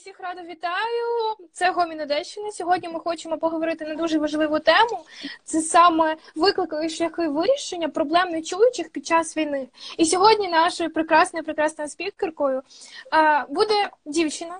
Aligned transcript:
Усіх 0.00 0.20
радо 0.20 0.42
вітаю. 0.42 1.36
Це 1.52 1.70
Гомін 1.70 2.00
Одещини. 2.00 2.52
Сьогодні 2.52 2.88
ми 2.88 3.00
хочемо 3.00 3.38
поговорити 3.38 3.84
на 3.84 3.94
дуже 3.94 4.18
важливу 4.18 4.58
тему. 4.58 5.04
Це 5.44 5.60
саме 5.60 6.16
виклики 6.34 6.88
шляхи 6.88 7.28
вирішення 7.28 7.88
проблем 7.88 8.28
нечуючих 8.28 8.88
під 8.88 9.06
час 9.06 9.36
війни. 9.36 9.68
І 9.96 10.04
сьогодні 10.04 10.48
нашою 10.48 10.90
прекрасною 10.90 11.44
прекрасною 11.44 11.90
спікеркою 11.90 12.62
буде 13.48 13.90
дівчина, 14.04 14.58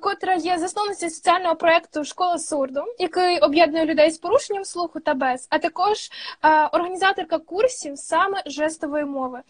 котра 0.00 0.34
є 0.34 0.58
засновницею 0.58 1.10
соціального 1.10 1.56
проекту 1.56 2.04
Школа 2.04 2.38
сурду, 2.38 2.84
який 2.98 3.38
об'єднує 3.38 3.84
людей 3.84 4.10
з 4.10 4.18
порушенням 4.18 4.64
слуху 4.64 5.00
та 5.00 5.14
без, 5.14 5.46
а 5.50 5.58
також 5.58 6.10
е, 6.44 6.66
організаторка 6.66 7.38
курсів 7.38 7.98
саме 7.98 8.42
жестової 8.46 9.04
мови. 9.04 9.40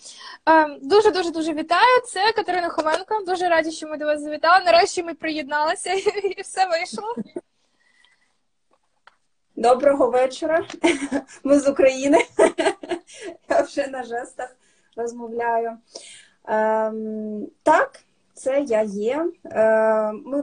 Дуже 0.82 1.10
дуже 1.10 1.30
дуже 1.30 1.52
вітаю. 1.52 2.00
Це 2.06 2.32
Катерина 2.32 2.68
Ховенко. 2.68 3.24
Дуже 3.26 3.48
раді, 3.48 3.70
що 3.70 3.88
ми 3.88 3.96
до 3.96 4.04
вас 4.04 4.20
завітали. 4.20 4.64
Нарешті 4.64 5.02
ми 5.02 5.14
приєдналися 5.14 5.92
і 6.36 6.42
все 6.42 6.66
вийшло. 6.66 7.14
Доброго 9.56 10.10
вечора. 10.10 10.66
Ми 11.44 11.60
з 11.60 11.68
України. 11.68 12.18
Я 13.48 13.60
вже 13.60 13.86
на 13.86 14.02
жестах 14.02 14.56
розмовляю. 14.96 15.78
Ем, 16.44 17.46
так, 17.62 18.00
це 18.34 18.64
я 18.66 18.82
є. 18.82 19.26
Ем, 19.44 20.22
ми 20.26 20.42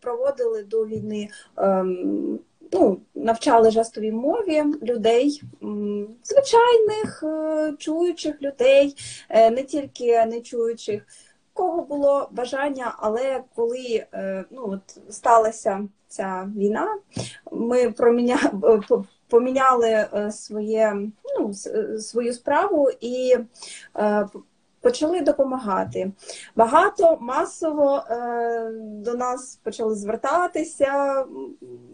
проводили 0.00 0.62
до 0.62 0.86
війни. 0.86 1.28
Ем, 1.56 2.38
ну, 2.72 3.00
навчали 3.14 3.70
жестовій 3.70 4.12
мові 4.12 4.64
людей, 4.82 5.42
звичайних 6.24 7.22
е, 7.22 7.74
чуючих 7.78 8.42
людей, 8.42 8.96
е, 9.28 9.50
не 9.50 9.62
тільки 9.62 10.24
нечуючих. 10.26 11.02
Кого 11.52 11.82
було 11.82 12.28
бажання, 12.32 12.94
але 12.98 13.42
коли 13.54 14.06
е, 14.14 14.44
ну, 14.50 14.62
от 14.64 15.14
сталася 15.14 15.88
ця 16.08 16.50
війна, 16.56 16.98
ми 17.52 17.90
проміняли. 17.90 18.82
Поміняли 19.28 20.06
своє 20.30 20.96
ну 21.38 21.54
свою 21.98 22.32
справу 22.32 22.90
і 23.00 23.36
почали 24.80 25.20
допомагати. 25.20 26.12
Багато 26.56 27.18
масово 27.20 28.04
е, 28.10 28.70
до 28.80 29.14
нас 29.14 29.58
почали 29.62 29.94
звертатися, 29.94 31.24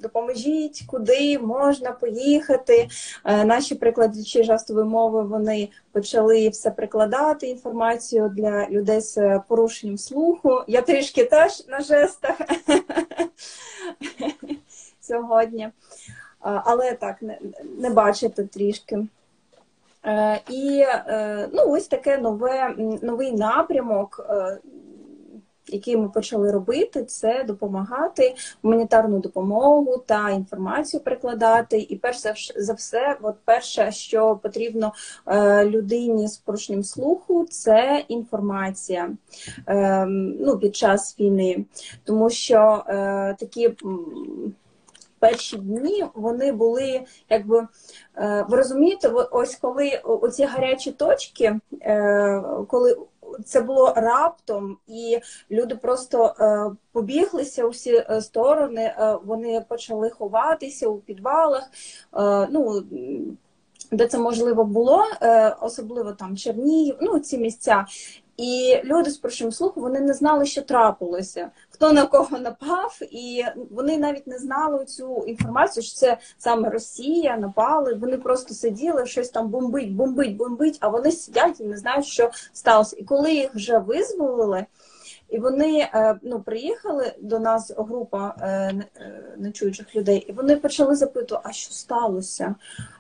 допоможіть, 0.03 0.85
куди 0.87 1.39
можна 1.39 1.93
поїхати. 1.93 2.89
Е, 3.25 3.45
наші 3.45 3.75
прикладачі 3.75 4.45
жестової 4.45 4.87
мови 4.87 5.23
вони 5.23 5.69
почали 5.93 6.49
все 6.49 6.71
прикладати 6.71 7.47
інформацію 7.47 8.33
для 8.37 8.69
людей 8.69 9.01
з 9.01 9.41
порушенням 9.49 9.99
слуху. 9.99 10.61
Я 10.67 10.83
трішки 10.83 11.25
теж 11.25 11.67
на 11.69 11.81
жестах 11.81 12.37
сьогодні. 15.01 15.71
Але 16.41 16.93
так, 16.93 17.23
не, 17.23 17.39
не 17.79 17.91
бачите 17.91 18.45
трішки. 18.45 19.07
Е, 20.07 20.41
і 20.51 20.85
е, 20.89 21.49
ну, 21.53 21.63
ось 21.67 21.89
таке 21.89 22.19
нове, 22.19 22.75
новий 23.03 23.33
напрямок, 23.33 24.27
е, 24.31 24.59
який 25.69 25.97
ми 25.97 26.09
почали 26.09 26.53
робити, 26.53 27.05
це 27.05 27.45
допомагати 27.45 28.35
гуманітарну 28.63 29.19
допомогу 29.19 29.99
та 30.07 30.31
інформацію 30.31 31.01
прикладати. 31.01 31.79
І 31.79 31.97
перш 31.97 32.23
за 32.57 32.73
все, 32.73 33.17
от 33.23 33.35
перше, 33.45 33.93
що 33.93 34.37
потрібно 34.43 34.93
людині 35.65 36.29
з 36.29 36.37
порушенням 36.37 36.83
слуху, 36.83 37.47
це 37.51 38.05
інформація 38.09 39.11
ну, 40.41 40.59
під 40.59 40.77
час 40.77 41.21
війни, 41.21 41.65
тому 42.05 42.31
що 42.31 42.85
такі 43.39 43.71
перші 45.31 45.57
дні 45.57 46.05
вони 46.15 46.53
були 46.53 47.05
якби 47.31 47.69
е, 48.17 48.47
ви 48.49 48.57
розумієте, 48.57 49.09
ось 49.09 49.57
коли 49.57 50.01
оці 50.05 50.45
гарячі 50.45 50.93
точки, 50.93 51.61
е, 51.83 52.43
коли 52.69 52.97
це 53.45 53.61
було 53.61 53.93
раптом, 53.97 54.77
і 54.87 55.19
люди 55.51 55.75
просто 55.75 56.35
е, 56.41 56.71
побіглися 56.93 57.65
у 57.65 57.69
всі 57.69 58.05
сторони, 58.21 58.95
вони 59.25 59.65
почали 59.69 60.11
ховатися 60.11 60.89
у 60.89 60.99
підвалах. 60.99 61.71
ну, 62.51 62.83
де 63.93 64.07
це 64.07 64.19
можливо 64.19 64.65
було, 64.65 65.05
особливо 65.61 66.13
там 66.13 66.37
Чернігів, 66.37 66.97
ну 67.01 67.19
ці 67.19 67.39
місця. 67.39 67.87
І 68.37 68.81
люди 68.85 69.11
з 69.11 69.17
порушенням 69.17 69.53
слуху 69.53 69.81
вони 69.81 70.01
не 70.01 70.15
знали, 70.15 70.47
що 70.47 70.63
трапилося, 70.63 71.51
хто 71.71 71.93
на 71.93 72.07
кого 72.07 72.39
напав, 72.39 72.99
і 73.11 73.45
вони 73.71 73.99
навіть 73.99 74.27
не 74.27 74.39
знали 74.39 74.85
цю 74.85 75.25
інформацію, 75.27 75.85
що 75.85 75.95
це 75.95 76.19
саме 76.39 76.71
Росія 76.71 77.37
напали. 77.37 77.95
Вони 77.95 78.19
просто 78.19 78.55
сиділи, 78.55 79.07
щось 79.07 79.29
там 79.29 79.49
бомбить, 79.49 79.95
бомбить, 79.95 80.37
бомбить, 80.37 80.79
а 80.81 80.89
вони 80.89 81.13
сидять 81.13 81.61
і 81.61 81.65
не 81.65 81.77
знають, 81.77 82.07
що 82.07 82.31
сталося. 82.53 82.97
І 82.99 83.05
коли 83.05 83.35
їх 83.35 83.55
вже 83.55 83.79
визволили. 83.79 84.67
І 85.29 85.39
вони 85.39 85.79
е, 85.79 86.19
ну, 86.23 86.41
приїхали 86.41 87.13
до 87.21 87.39
нас 87.39 87.73
група 87.79 88.35
е, 88.41 88.47
е, 88.47 88.85
нечуючих 89.37 89.97
людей, 89.97 90.19
і 90.19 90.33
вони 90.33 90.57
почали 90.57 90.97
запитувати, 90.97 91.49
а 91.49 91.53
що 91.53 91.73
сталося? 91.73 92.55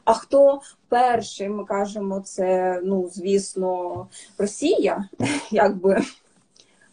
А 0.04 0.12
хто 0.14 0.60
перший? 0.88 1.48
Ми 1.48 1.64
кажемо, 1.64 2.20
це 2.20 2.80
ну, 2.84 3.08
звісно, 3.08 4.06
Росія, 4.38 5.08
якби. 5.50 6.02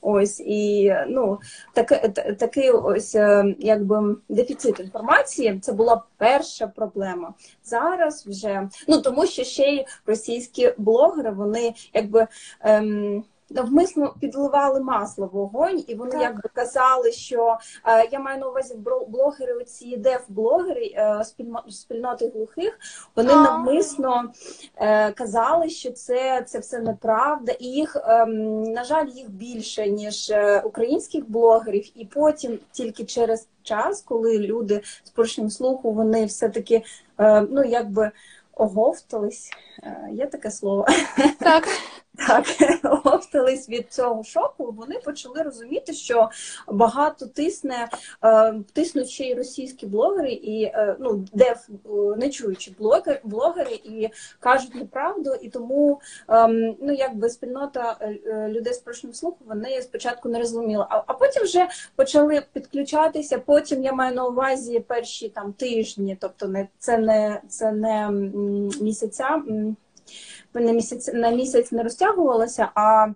Ось 0.05 0.39
і 0.39 0.95
ну 1.07 1.39
так, 1.73 2.13
такий 2.37 2.71
ось 2.71 3.15
якби 3.59 4.15
дефіцит 4.29 4.79
інформації. 4.79 5.59
Це 5.59 5.73
була 5.73 6.03
перша 6.17 6.67
проблема. 6.67 7.33
Зараз 7.63 8.27
вже 8.27 8.69
ну 8.87 9.01
тому, 9.01 9.25
що 9.25 9.43
ще 9.43 9.63
й 9.63 9.85
російські 10.05 10.73
блогери 10.77 11.31
вони 11.31 11.73
якби. 11.93 12.27
Ем, 12.61 13.23
навмисно 13.53 14.13
підливали 14.19 14.79
масло 14.79 15.25
в 15.25 15.29
вогонь, 15.29 15.83
і 15.87 15.95
вони 15.95 16.11
так. 16.11 16.21
якби 16.21 16.49
казали, 16.53 17.11
що 17.11 17.57
е, 17.85 18.09
я 18.11 18.19
маю 18.19 18.39
на 18.39 18.47
увазі 18.47 18.75
блогери, 19.07 19.53
оці 19.53 19.97
деф-блогери 19.97 20.93
е, 20.95 21.21
спільноти 21.69 22.31
глухих, 22.35 22.79
вони 23.15 23.33
а. 23.33 23.43
навмисно 23.43 24.31
е, 24.75 25.11
казали, 25.11 25.69
що 25.69 25.91
це 25.91 26.43
це 26.47 26.59
все 26.59 26.79
неправда, 26.79 27.51
і 27.51 27.65
їх, 27.65 27.95
е, 27.95 28.25
на 28.25 28.83
жаль, 28.83 29.07
їх 29.07 29.29
більше 29.29 29.87
ніж 29.87 30.33
українських 30.63 31.29
блогерів, 31.29 31.91
і 31.95 32.05
потім 32.05 32.59
тільки 32.71 33.03
через 33.03 33.47
час, 33.63 34.01
коли 34.01 34.39
люди 34.39 34.81
з 35.03 35.09
порушенням 35.09 35.49
слуху, 35.49 35.91
вони 35.91 36.25
все 36.25 36.49
таки 36.49 36.83
е, 37.19 37.41
ну 37.41 37.63
якби 37.63 38.11
оговтались. 38.53 39.49
Є 40.11 40.25
таке 40.27 40.51
слово. 40.51 40.85
Так. 41.39 41.67
Так, 42.17 42.45
оговтались 42.83 43.69
від 43.69 43.93
цього 43.93 44.23
шоку, 44.23 44.71
вони 44.77 44.99
почали 44.99 45.41
розуміти, 45.41 45.93
що 45.93 46.29
багато 46.67 47.27
тисне, 47.27 47.89
е, 48.23 48.53
тиснуть 48.73 49.09
ще 49.09 49.23
й 49.23 49.33
російські 49.33 49.85
блогери, 49.85 50.31
і 50.31 50.63
е, 50.63 50.95
ну, 50.99 51.25
де 51.33 51.45
е, 51.45 51.55
не 52.17 52.29
чуючи 52.29 52.71
блогер, 52.79 53.21
блогери 53.23 53.79
і 53.83 54.09
кажуть 54.39 54.75
неправду, 54.75 55.33
і 55.41 55.49
тому 55.49 56.01
ем, 56.27 56.75
ну, 56.81 56.93
якби 56.93 57.29
спільнота 57.29 57.97
людей 58.47 58.73
з 58.73 58.77
порушенням 58.77 59.13
слуху 59.13 59.37
вони 59.45 59.81
спочатку 59.81 60.29
не 60.29 60.39
розуміли, 60.39 60.85
а, 60.89 61.03
а 61.07 61.13
потім 61.13 61.43
вже 61.43 61.67
почали 61.95 62.43
підключатися. 62.53 63.37
Потім 63.37 63.83
я 63.83 63.93
маю 63.93 64.15
на 64.15 64.25
увазі 64.25 64.79
перші 64.79 65.29
там 65.29 65.53
тижні, 65.53 66.17
тобто 66.19 66.47
не 66.47 66.67
це 66.79 66.97
не 66.97 67.41
це 67.47 67.71
не 67.71 68.09
місяця 68.81 69.41
на 70.59 70.71
місяць 70.71 71.13
на 71.13 71.29
місяць 71.29 71.71
не 71.71 71.83
розтягувалося, 71.83 72.69
а 72.75 73.07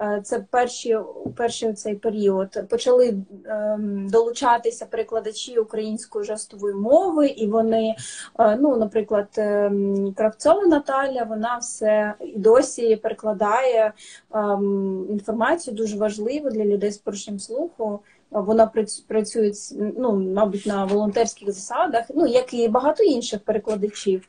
е, 0.00 0.20
це 0.24 0.44
перші 0.50 0.98
перший 1.36 1.72
цей 1.72 1.94
період 1.94 2.68
почали 2.68 3.16
ем, 3.46 4.08
долучатися 4.08 4.86
перекладачі 4.86 5.58
української 5.58 6.24
жестової 6.24 6.74
мови, 6.74 7.26
і 7.26 7.46
вони, 7.46 7.96
е, 8.38 8.56
ну, 8.56 8.76
наприклад, 8.76 9.28
ем, 9.36 10.14
Кравцова 10.16 10.66
Наталя, 10.66 11.24
вона 11.24 11.56
все 11.56 12.14
і 12.20 12.38
досі 12.38 12.96
перекладає 12.96 13.92
ем, 14.34 15.06
інформацію 15.10 15.76
дуже 15.76 15.96
важливу 15.96 16.50
для 16.50 16.64
людей 16.64 16.90
з 16.90 16.98
порушенням 16.98 17.38
слуху. 17.38 18.00
Вона 18.30 18.70
працює 19.08 19.52
ну, 19.98 20.12
мабуть, 20.34 20.66
на 20.66 20.84
волонтерських 20.84 21.52
засадах, 21.52 22.04
ну 22.14 22.26
як 22.26 22.54
і 22.54 22.68
багато 22.68 23.04
інших 23.04 23.40
перекладачів 23.40 24.28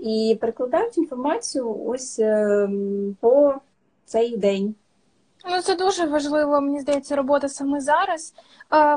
і 0.00 0.38
перекладають 0.40 0.98
інформацію 0.98 1.84
ось 1.86 2.18
е, 2.18 2.68
по 3.20 3.54
цей 4.04 4.36
день. 4.36 4.74
Ну, 5.50 5.60
це 5.62 5.76
дуже 5.76 6.06
важливо, 6.06 6.60
мені 6.60 6.80
здається, 6.80 7.16
робота 7.16 7.48
саме 7.48 7.80
зараз. 7.80 8.34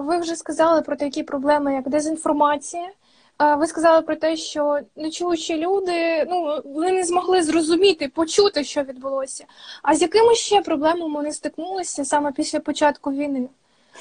Ви 0.01 0.17
вже 0.17 0.35
сказали 0.35 0.81
про 0.81 0.95
такі 0.95 1.23
проблеми, 1.23 1.73
як 1.73 1.89
дезінформація. 1.89 2.89
Ви 3.57 3.67
сказали 3.67 4.01
про 4.01 4.15
те, 4.15 4.37
що 4.37 4.79
нечуючі 4.95 5.57
люди 5.57 6.25
ну 6.29 6.61
вони 6.65 6.91
не 6.91 7.03
змогли 7.03 7.43
зрозуміти, 7.43 8.07
почути, 8.07 8.63
що 8.63 8.83
відбулося. 8.83 9.45
А 9.83 9.95
з 9.95 10.01
якими 10.01 10.35
ще 10.35 10.61
проблемами 10.61 11.13
вони 11.13 11.31
стикнулися 11.31 12.05
саме 12.05 12.31
після 12.31 12.59
початку 12.59 13.11
війни? 13.11 13.49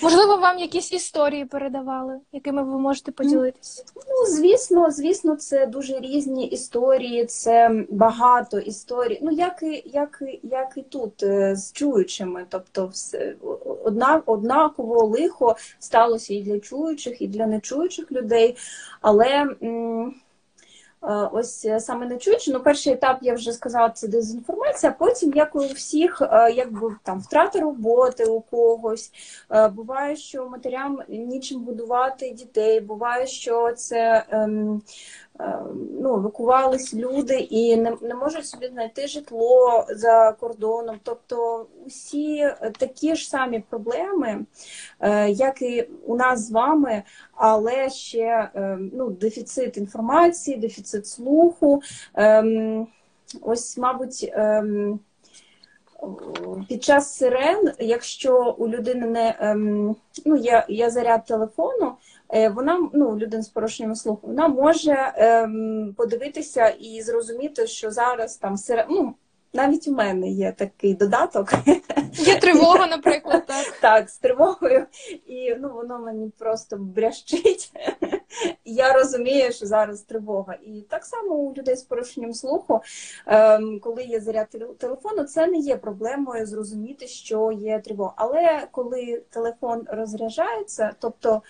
Можливо, 0.02 0.36
вам 0.36 0.58
якісь 0.58 0.92
історії 0.92 1.44
передавали, 1.44 2.20
якими 2.32 2.62
ви 2.62 2.78
можете 2.78 3.12
поділитися? 3.12 3.84
Ну, 3.96 4.26
звісно, 4.36 4.90
звісно, 4.90 5.36
це 5.36 5.66
дуже 5.66 6.00
різні 6.00 6.46
історії, 6.46 7.24
це 7.24 7.84
багато 7.90 8.58
історій. 8.58 9.18
Ну, 9.22 9.30
як 9.30 9.62
і 9.62 9.82
як, 9.86 10.22
і- 10.26 10.40
як 10.42 10.72
і 10.76 10.82
тут 10.82 11.22
е, 11.22 11.56
з 11.56 11.72
чуючими. 11.72 12.46
Тобто, 12.48 12.86
все 12.86 13.34
одна, 13.84 14.22
однаково 14.26 15.04
лихо 15.06 15.56
сталося 15.78 16.34
і 16.34 16.42
для 16.42 16.60
чуючих, 16.60 17.22
і 17.22 17.26
для 17.28 17.46
нечуючих 17.46 18.12
людей. 18.12 18.56
Але 19.00 19.46
м, 19.62 20.14
ось 21.32 21.66
саме 21.78 22.06
не 22.06 22.18
чуючи, 22.18 22.52
ну, 22.52 22.60
перший 22.60 22.92
етап 22.92 23.18
я 23.22 23.34
вже 23.34 23.52
сказала, 23.52 23.90
це 23.90 24.08
дезінформація. 24.08 24.94
Потім, 24.98 25.32
як 25.34 25.56
у 25.56 25.58
всіх, 25.58 26.22
е, 26.22 26.52
якби 26.56 26.96
там 27.02 27.20
втрата 27.20 27.60
роботи 27.60 28.24
у 28.24 28.40
когось. 28.40 29.12
Е, 29.50 29.68
Буває, 29.68 30.16
що 30.16 30.48
матерям 30.48 30.98
нічим 31.08 31.60
будувати 31.60 32.30
дітей. 32.30 32.80
Буває, 32.80 33.26
що 33.26 33.72
це 33.72 34.24
ем, 34.30 34.82
е, 35.31 35.31
ну, 36.00 36.14
евакувались 36.14 36.94
люди 36.94 37.34
і 37.34 37.76
не, 37.76 37.96
не 38.02 38.14
можуть 38.14 38.46
собі 38.46 38.68
знайти 38.68 39.06
житло 39.06 39.86
за 39.88 40.36
кордоном. 40.40 41.00
Тобто 41.02 41.66
усі 41.86 42.54
такі 42.78 43.14
ж 43.14 43.28
самі 43.28 43.64
проблеми, 43.70 44.44
е, 45.00 45.30
як 45.30 45.62
і 45.62 45.88
у 46.06 46.16
нас 46.16 46.46
з 46.46 46.50
вами, 46.50 47.02
але 47.34 47.90
ще 47.90 48.50
ем, 48.54 48.90
ну, 48.94 49.10
дефіцит 49.10 49.76
інформації, 49.76 50.56
дефіцит 50.56 51.06
слуху. 51.06 51.82
Ем, 52.14 52.86
Ось, 53.42 53.78
мабуть. 53.78 54.32
Під 56.68 56.84
час 56.84 57.16
сирен, 57.16 57.72
якщо 57.78 58.54
у 58.58 58.68
людини 58.68 59.06
не 59.06 59.36
ем, 59.40 59.96
ну, 60.24 60.36
є, 60.36 60.64
є 60.68 60.90
заряд 60.90 61.24
телефону, 61.24 61.92
е, 62.34 62.48
вона 62.48 62.88
ну, 62.92 63.18
людина 63.18 63.42
з 63.42 63.48
порушенням 63.48 63.94
слуху, 63.94 64.26
вона 64.26 64.48
може 64.48 65.12
ем, 65.16 65.94
подивитися 65.96 66.68
і 66.68 67.02
зрозуміти, 67.02 67.66
що 67.66 67.90
зараз 67.90 68.36
там 68.36 68.56
сирен, 68.56 68.86
ну, 68.90 69.14
навіть 69.52 69.88
у 69.88 69.92
мене 69.92 70.28
є 70.28 70.52
такий 70.52 70.94
додаток. 70.94 71.52
Є 72.12 72.36
тривога, 72.36 72.86
наприклад, 72.86 73.46
так. 73.46 73.66
Так, 73.80 74.10
з 74.10 74.18
тривогою, 74.18 74.86
і 75.26 75.54
ну 75.60 75.72
воно 75.74 75.98
мені 75.98 76.32
просто 76.38 76.76
брящить. 76.76 77.72
Я 78.64 78.92
розумію, 78.92 79.52
що 79.52 79.66
зараз 79.66 80.02
тривога. 80.02 80.54
І 80.66 80.80
так 80.88 81.04
само 81.04 81.34
у 81.34 81.54
людей 81.54 81.76
з 81.76 81.82
порушенням 81.82 82.34
слуху, 82.34 82.80
ем, 83.26 83.80
коли 83.80 84.02
є 84.04 84.20
заряд 84.20 84.48
телефону, 84.78 85.24
це 85.24 85.46
не 85.46 85.58
є 85.58 85.76
проблемою 85.76 86.46
зрозуміти, 86.46 87.06
що 87.06 87.52
є 87.52 87.80
тривога. 87.80 88.12
Але 88.16 88.68
коли 88.70 89.22
телефон 89.30 89.84
розряджається, 89.86 90.94
тобто 90.98 91.42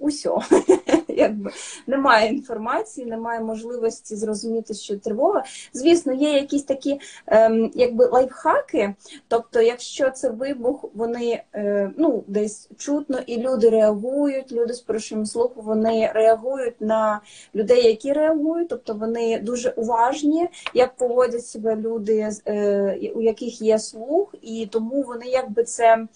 усьо, 0.00 0.42
якби 1.08 1.50
немає 1.86 2.28
інформації, 2.28 3.06
немає 3.06 3.40
можливості 3.40 4.16
зрозуміти, 4.16 4.74
що 4.74 4.98
тривога. 4.98 5.44
Звісно, 5.72 6.12
є 6.12 6.32
якісь 6.32 6.62
такі 6.62 7.00
ем, 7.26 7.70
якби 7.74 8.06
лайфхаки. 8.06 8.94
Тобто, 9.28 9.60
якщо 9.60 10.10
це 10.10 10.30
вибух, 10.30 10.84
вони 10.94 11.42
е, 11.54 11.90
ну 11.96 12.24
десь 12.26 12.68
чутно, 12.78 13.18
і 13.26 13.38
люди 13.38 13.68
реагують. 13.68 14.52
Люди 14.52 14.74
з 14.74 14.80
порушенням 14.80 15.26
слуху 15.26 15.62
вони 15.62 16.10
реагують 16.14 16.80
на 16.80 17.20
людей, 17.54 17.86
які 17.86 18.12
реагують, 18.12 18.68
тобто 18.68 18.94
вони 18.94 19.38
дуже 19.38 19.70
уважні, 19.70 20.48
як 20.74 20.96
поводять 20.96 21.46
себе 21.46 21.76
люди, 21.76 22.30
е, 22.46 23.10
у 23.14 23.22
яких 23.22 23.62
є 23.62 23.78
слух, 23.78 24.34
і 24.42 24.68
тому 24.72 25.02
вони 25.02 25.26
якби 25.26 25.64
це. 25.64 26.06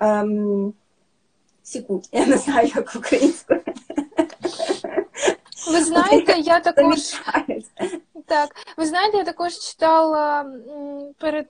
Ем, 0.00 0.74
Сікуть, 1.70 2.08
я 2.12 2.26
не 2.26 2.36
знаю, 2.36 2.70
як 2.74 2.92
українською. 2.96 3.60
Ви 5.72 5.84
знаєте, 5.84 6.32
я 6.38 6.60
також 6.60 6.98
так. 8.26 8.50
Ви 8.76 8.86
знаєте, 8.86 9.16
я 9.16 9.24
також 9.24 9.58
читала 9.58 10.46
перед 11.18 11.46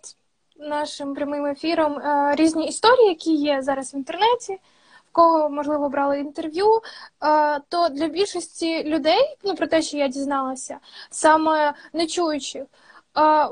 нашим 0.58 1.14
прямим 1.14 1.46
ефіром 1.46 1.98
е, 1.98 2.34
різні 2.36 2.68
історії, 2.68 3.08
які 3.08 3.34
є 3.34 3.62
зараз 3.62 3.94
в 3.94 3.96
інтернеті. 3.96 4.60
В 5.08 5.12
кого 5.12 5.50
можливо 5.50 5.88
брали 5.88 6.20
інтерв'ю, 6.20 6.68
е, 6.76 7.60
то 7.68 7.88
для 7.88 8.08
більшості 8.08 8.84
людей, 8.84 9.36
ну 9.44 9.54
про 9.54 9.66
те, 9.66 9.82
що 9.82 9.96
я 9.96 10.08
дізналася, 10.08 10.78
саме 11.10 11.74
нечуючих, 11.92 12.62
е, 12.62 12.66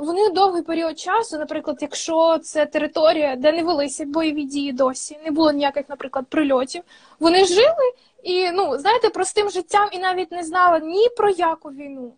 вони 0.01 0.31
довгий 0.31 0.63
період 0.63 0.99
часу, 0.99 1.39
наприклад, 1.39 1.79
якщо 1.81 2.39
це 2.39 2.67
територія, 2.67 3.37
де 3.37 3.53
не 3.53 3.63
велися 3.63 4.05
бойові 4.05 4.45
дії 4.45 4.73
досі, 4.73 5.19
не 5.25 5.31
було 5.31 5.53
ніяких, 5.53 5.89
наприклад, 5.89 6.27
прильотів, 6.29 6.83
вони 7.21 7.45
жили 7.45 7.93
і 8.23 8.51
ну 8.51 8.79
знаєте, 8.79 9.11
простим 9.11 9.51
життям 9.51 9.89
і 9.93 9.99
навіть 9.99 10.33
не 10.33 10.45
знали 10.45 10.81
ні 10.81 11.09
про 11.17 11.31
яку 11.31 11.69
війну. 11.69 12.15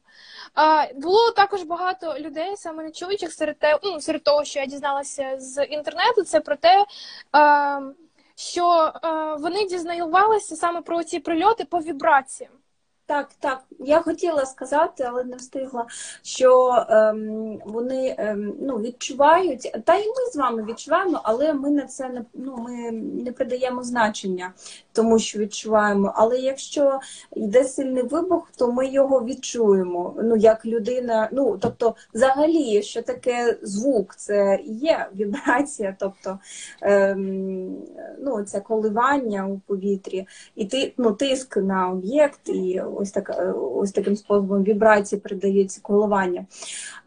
А, 0.54 0.86
було 0.94 1.30
також 1.30 1.62
багато 1.62 2.18
людей, 2.18 2.56
саме 2.56 2.82
не 2.82 2.90
чуючих, 2.90 3.32
серед 3.32 3.58
те, 3.58 3.78
ну, 3.82 4.00
серед 4.00 4.22
того, 4.22 4.44
що 4.44 4.60
я 4.60 4.66
дізналася 4.66 5.34
з 5.38 5.64
інтернету, 5.64 6.22
це 6.22 6.40
про 6.40 6.56
те, 6.56 6.84
а, 7.32 7.80
що 8.34 8.92
а, 9.02 9.34
вони 9.34 9.66
дізнавалися 9.66 10.56
саме 10.56 10.82
про 10.82 11.04
ці 11.04 11.18
прильоти 11.18 11.64
по 11.64 11.78
вібраціям. 11.78 12.52
Так, 13.10 13.28
так. 13.40 13.60
Я 13.78 14.00
хотіла 14.00 14.46
сказати, 14.46 15.04
але 15.08 15.24
не 15.24 15.36
встигла, 15.36 15.86
що 16.22 16.70
ем, 16.88 17.58
вони 17.64 18.14
ем, 18.18 18.54
ну, 18.60 18.76
відчувають, 18.76 19.72
та 19.84 19.94
і 19.94 20.06
ми 20.06 20.30
з 20.32 20.36
вами 20.36 20.64
відчуваємо, 20.64 21.20
але 21.24 21.52
ми 21.52 21.70
на 21.70 21.86
це 21.86 22.08
не 22.08 22.24
ну, 22.34 22.56
ми 22.56 22.92
не 23.24 23.32
придаємо 23.32 23.82
значення 23.82 24.52
тому, 24.92 25.18
що 25.18 25.38
відчуваємо. 25.38 26.12
Але 26.16 26.38
якщо 26.38 27.00
йде 27.36 27.64
сильний 27.64 28.02
вибух, 28.02 28.52
то 28.56 28.72
ми 28.72 28.88
його 28.88 29.24
відчуємо. 29.24 30.14
Ну, 30.22 30.36
як 30.36 30.66
людина, 30.66 31.28
ну 31.32 31.58
тобто, 31.60 31.94
взагалі, 32.14 32.82
що 32.82 33.02
таке 33.02 33.58
звук, 33.62 34.16
це 34.16 34.58
є 34.64 35.08
вібрація, 35.14 35.96
тобто 35.98 36.38
ем, 36.82 37.76
ну, 38.18 38.42
це 38.42 38.60
коливання 38.60 39.46
у 39.46 39.58
повітрі, 39.58 40.26
і 40.56 40.64
ти 40.64 40.92
ну, 40.96 41.12
тиск 41.12 41.56
на 41.56 41.90
об'єкт, 41.90 42.48
і 42.48 42.82
ось 43.00 43.10
так, 43.10 43.54
ось 43.74 43.92
таким 43.92 44.16
способом 44.16 44.64
вібрації 44.64 45.20
передається 45.20 45.80
коливання. 45.82 46.46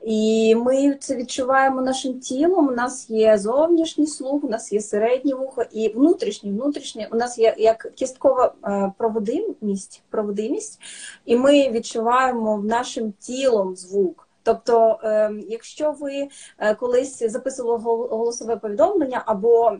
І 0.04 0.56
ми 0.56 0.96
це 1.00 1.16
відчуваємо 1.16 1.82
нашим 1.82 2.20
тілом. 2.20 2.68
У 2.68 2.72
нас 2.72 3.10
є 3.10 3.38
зовнішній 3.38 4.08
слух, 4.08 4.44
у 4.44 4.50
нас 4.50 4.74
є 4.74 4.82
середнє 4.82 5.36
вухо 5.36 5.64
і 5.72 5.90
внутрішнє. 5.90 6.52
Внутрішнє 6.52 7.10
у 7.12 7.16
нас 7.16 7.38
є 7.38 7.56
як 7.58 7.92
кісткова 7.96 8.54
е, 8.66 8.92
проводимість, 8.98 10.04
проводимість, 10.10 10.80
і 11.26 11.36
ми 11.36 11.72
відчуваємо 11.72 12.58
нашим 12.58 13.12
тілом 13.20 13.76
звук. 13.76 14.28
Тобто, 14.44 15.00
е, 15.04 15.32
якщо 15.50 15.92
ви 15.92 16.28
е, 16.60 16.76
колись 16.76 17.32
записували 17.32 17.80
голосове 18.08 18.56
повідомлення 18.56 19.24
або 19.26 19.78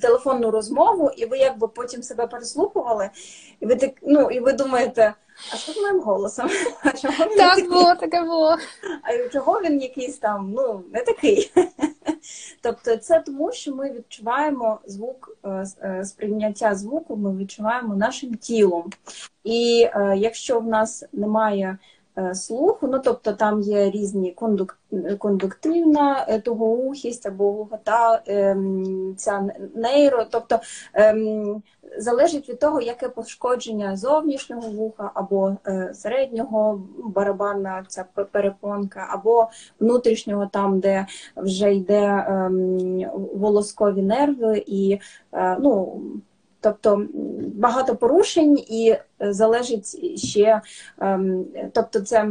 телефонну 0.00 0.50
розмову, 0.50 1.10
і 1.16 1.26
ви 1.26 1.38
якби 1.38 1.68
потім 1.68 2.02
себе 2.02 2.26
переслухували, 2.26 3.10
і 3.60 3.66
ви 3.66 3.76
так 3.76 3.90
ну 4.02 4.30
і 4.30 4.40
ви 4.40 4.52
думаєте, 4.52 5.14
а 5.52 5.56
що 5.56 5.72
з 5.72 5.76
моїм 5.76 6.00
голосом? 6.00 6.50
А 6.84 6.90
чого 6.90 7.24
він 7.24 7.36
Так 7.36 7.54
такий? 7.54 7.68
було, 7.68 7.94
таке 7.94 8.22
було. 8.22 8.56
А 9.02 9.28
чого 9.28 9.60
він 9.60 9.82
якийсь 9.82 10.18
там 10.18 10.52
ну 10.56 10.82
не 10.92 11.00
такий? 11.00 11.52
Тобто, 12.62 12.96
це 12.96 13.20
тому, 13.20 13.52
що 13.52 13.74
ми 13.74 13.92
відчуваємо 13.92 14.80
звук 14.86 15.36
е, 15.44 15.64
е, 15.82 16.04
сприйняття 16.04 16.74
звуку, 16.74 17.16
ми 17.16 17.36
відчуваємо 17.36 17.96
нашим 17.96 18.34
тілом. 18.34 18.90
І 19.44 19.88
е, 19.94 20.14
якщо 20.16 20.60
в 20.60 20.66
нас 20.66 21.04
немає 21.12 21.78
слуху, 22.34 22.86
ну 22.86 22.98
тобто 23.04 23.32
там 23.32 23.60
є 23.60 23.90
різні 23.90 24.32
кондук... 24.32 24.78
кондуктивна 25.18 26.26
е, 26.28 26.40
тугоухість 26.40 27.26
або 27.26 27.52
глухота, 27.52 28.22
ем, 28.26 29.14
ця 29.16 29.48
нейро, 29.74 30.24
тобто 30.30 30.60
ем, 30.94 31.62
залежить 31.98 32.48
від 32.48 32.58
того, 32.58 32.80
яке 32.80 33.08
пошкодження 33.08 33.96
зовнішнього 33.96 34.70
вуха 34.70 35.10
або 35.14 35.56
е, 35.66 35.94
середнього 35.94 36.82
барабанна 36.98 37.84
ця 37.88 38.04
перепонка, 38.32 39.08
або 39.10 39.48
внутрішнього, 39.80 40.46
там, 40.52 40.80
де 40.80 41.06
вже 41.36 41.74
йде 41.74 42.26
ем, 42.28 43.04
волоскові 43.34 44.02
нерви, 44.02 44.64
і 44.66 44.98
е, 45.32 45.56
ну. 45.60 46.02
Тобто 46.64 47.06
багато 47.54 47.96
порушень 47.96 48.58
і 48.58 48.96
е, 49.22 49.32
залежить 49.32 50.18
ще, 50.18 50.60
ем, 50.98 51.44
тобто 51.72 52.00
це 52.00 52.30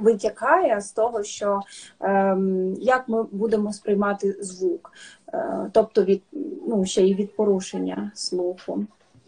витякає 0.00 0.80
з 0.80 0.92
того, 0.92 1.22
що 1.22 1.60
ем, 2.00 2.74
як 2.74 3.08
ми 3.08 3.22
будемо 3.22 3.72
сприймати 3.72 4.36
звук, 4.40 4.92
Е, 5.34 5.70
тобто 5.72 6.04
від 6.04 6.22
ну 6.68 6.84
ще 6.84 7.02
й 7.02 7.14
від 7.14 7.36
порушення 7.36 8.10
слуху. 8.14 8.84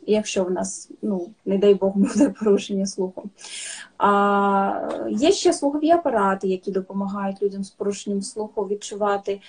Якщо 0.07 0.45
в 0.45 0.51
нас, 0.51 0.91
ну 1.03 1.31
не 1.45 1.59
дай 1.59 1.75
Бог, 1.75 1.93
буде 1.97 2.29
порушення 2.29 2.87
слуху. 2.87 3.23
А 3.99 4.89
є 5.11 5.33
ще 5.33 5.53
слухові 5.53 5.91
апарати, 5.91 6.49
які 6.49 6.71
допомагають 6.71 7.43
людям 7.43 7.65
з 7.65 7.71
порушенням 7.71 8.23
слуху 8.23 8.63
відчувати, 8.63 9.41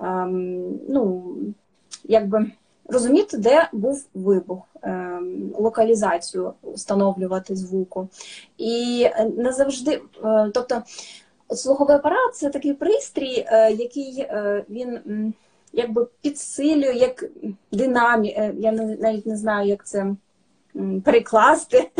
ем, 0.00 0.78
ну, 0.88 1.34
якби 2.04 2.50
розуміти, 2.88 3.36
де 3.38 3.68
був 3.72 4.06
вибух, 4.14 4.62
локалізацію 5.58 6.52
встановлювати 6.62 7.56
звуку. 7.56 8.08
І 8.58 9.06
не 9.36 9.52
завжди, 9.52 10.00
тобто 10.54 10.82
слуховий 11.54 11.96
апарат 11.96 12.34
це 12.34 12.50
такий 12.50 12.72
пристрій, 12.72 13.46
який 13.78 14.28
він 14.70 15.34
якби 15.72 16.06
підсилює 16.22 16.92
як 16.92 17.24
динамі, 17.72 18.52
я 18.58 18.72
навіть 18.72 19.26
не 19.26 19.36
знаю, 19.36 19.68
як 19.68 19.86
це 19.86 20.14
перекласти. 21.04 21.90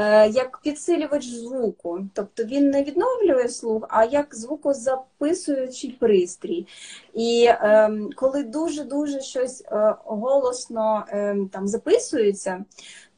Е, 0.00 0.28
як 0.28 0.58
підсилювач 0.58 1.26
звуку. 1.26 2.00
Тобто 2.14 2.44
він 2.44 2.70
не 2.70 2.82
відновлює 2.82 3.48
слух, 3.48 3.86
а 3.88 4.04
як 4.04 4.34
звукозаписуючий 4.34 5.90
пристрій. 6.00 6.66
І 7.14 7.44
е, 7.48 7.90
коли 8.16 8.42
дуже-дуже 8.42 9.20
щось 9.20 9.64
е, 9.72 9.94
голосно 10.04 11.04
е, 11.08 11.36
там 11.52 11.68
записується, 11.68 12.64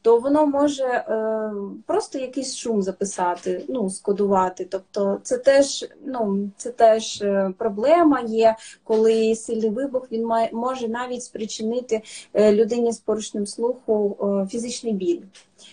то 0.01 0.19
воно 0.19 0.45
може 0.45 0.83
е, 0.83 1.51
просто 1.85 2.19
якийсь 2.19 2.55
шум 2.55 2.81
записати, 2.81 3.65
ну, 3.69 3.89
скодувати. 3.89 4.65
Тобто 4.65 5.19
це 5.23 5.37
теж 5.37 5.85
ну, 6.05 6.49
це 6.57 6.71
теж 6.71 7.21
е, 7.21 7.53
проблема 7.57 8.19
є, 8.19 8.55
коли 8.83 9.35
сильний 9.35 9.69
вибух 9.69 10.07
він 10.11 10.25
має, 10.25 10.49
може 10.53 10.87
навіть 10.87 11.23
спричинити 11.23 12.01
е, 12.33 12.53
людині 12.53 12.91
з 12.91 12.97
порушенням 12.97 13.47
слуху 13.47 14.17
е, 14.21 14.47
фізичний 14.47 14.93
біль. 14.93 15.21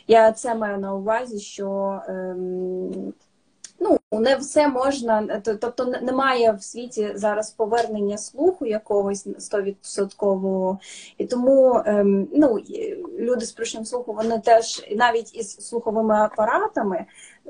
Я 0.09 0.33
це 0.33 0.55
маю 0.55 0.79
на 0.79 0.95
увазі, 0.95 1.41
що 1.41 2.01
ем, 2.09 3.13
ну, 3.81 3.99
не 4.13 4.37
все 4.37 4.69
можна, 4.69 5.41
тобто 5.45 5.85
немає 6.03 6.53
в 6.53 6.63
світі 6.63 7.11
зараз 7.15 7.51
повернення 7.51 8.19
слуху 8.19 8.67
якогось 8.67 9.27
100%. 9.27 10.79
І 11.19 11.27
тому 11.27 11.83
ем, 11.87 12.29
ну, 12.33 12.59
люди 13.19 13.47
з 13.47 13.53
порушенням 13.53 13.85
слуху, 13.85 14.13
вони 14.13 14.39
теж 14.39 14.87
навіть 14.97 15.37
із 15.37 15.57
слуховими 15.57 16.15
апаратами, 16.15 17.05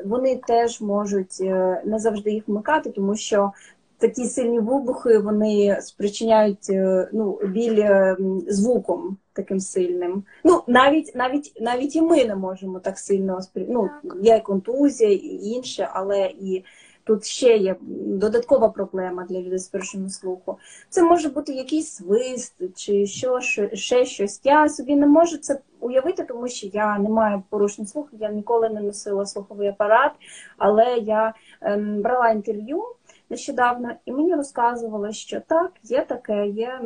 вони 0.04 0.36
теж 0.36 0.80
можуть 0.80 1.40
е, 1.40 1.82
не 1.84 1.98
завжди 1.98 2.30
їх 2.30 2.48
вмикати, 2.48 2.90
тому 2.90 3.16
що 3.16 3.52
такі 3.98 4.24
сильні 4.24 4.60
вибухи 4.60 5.18
вони 5.18 5.78
спричиняють 5.80 6.70
е, 6.70 7.08
ну, 7.12 7.38
біль 7.44 7.78
е, 7.78 8.16
звуком 8.48 9.16
таким 9.32 9.60
сильним. 9.60 10.24
Ну, 10.44 10.62
навіть 10.66 11.12
навіть 11.14 11.58
навіть 11.60 11.96
і 11.96 12.02
ми 12.02 12.24
не 12.24 12.36
можемо 12.36 12.80
так 12.80 12.98
сильно 12.98 13.40
ну, 13.54 13.90
Є 14.22 14.40
контузія 14.40 15.10
і 15.10 15.36
інше, 15.36 15.88
але 15.92 16.26
і 16.40 16.64
тут 17.04 17.24
ще 17.24 17.56
є 17.56 17.76
додаткова 18.06 18.68
проблема 18.68 19.26
для 19.28 19.40
людей 19.40 19.58
з 19.58 19.68
першим 19.68 20.08
слуху. 20.08 20.58
Це 20.88 21.02
може 21.02 21.28
бути 21.28 21.52
якийсь 21.52 21.90
свист 21.90 22.54
чи 22.74 23.06
що, 23.06 23.40
ще 23.72 24.04
щось. 24.04 24.40
Я 24.44 24.68
собі 24.68 24.96
не 24.96 25.06
можу 25.06 25.38
це 25.38 25.60
уявити, 25.80 26.24
тому 26.24 26.48
що 26.48 26.66
я 26.66 26.98
не 26.98 27.08
маю 27.08 27.42
порушень 27.50 27.86
слуху, 27.86 28.08
я 28.12 28.30
ніколи 28.30 28.68
не 28.68 28.80
носила 28.80 29.26
слуховий 29.26 29.68
апарат, 29.68 30.12
але 30.58 30.98
я 30.98 31.34
ем, 31.60 32.02
брала 32.02 32.28
інтерв'ю 32.28 32.84
нещодавно, 33.30 33.90
і 34.04 34.12
мені 34.12 34.34
розказували, 34.34 35.12
що 35.12 35.40
так, 35.40 35.72
є 35.82 36.04
таке, 36.04 36.46
є 36.46 36.80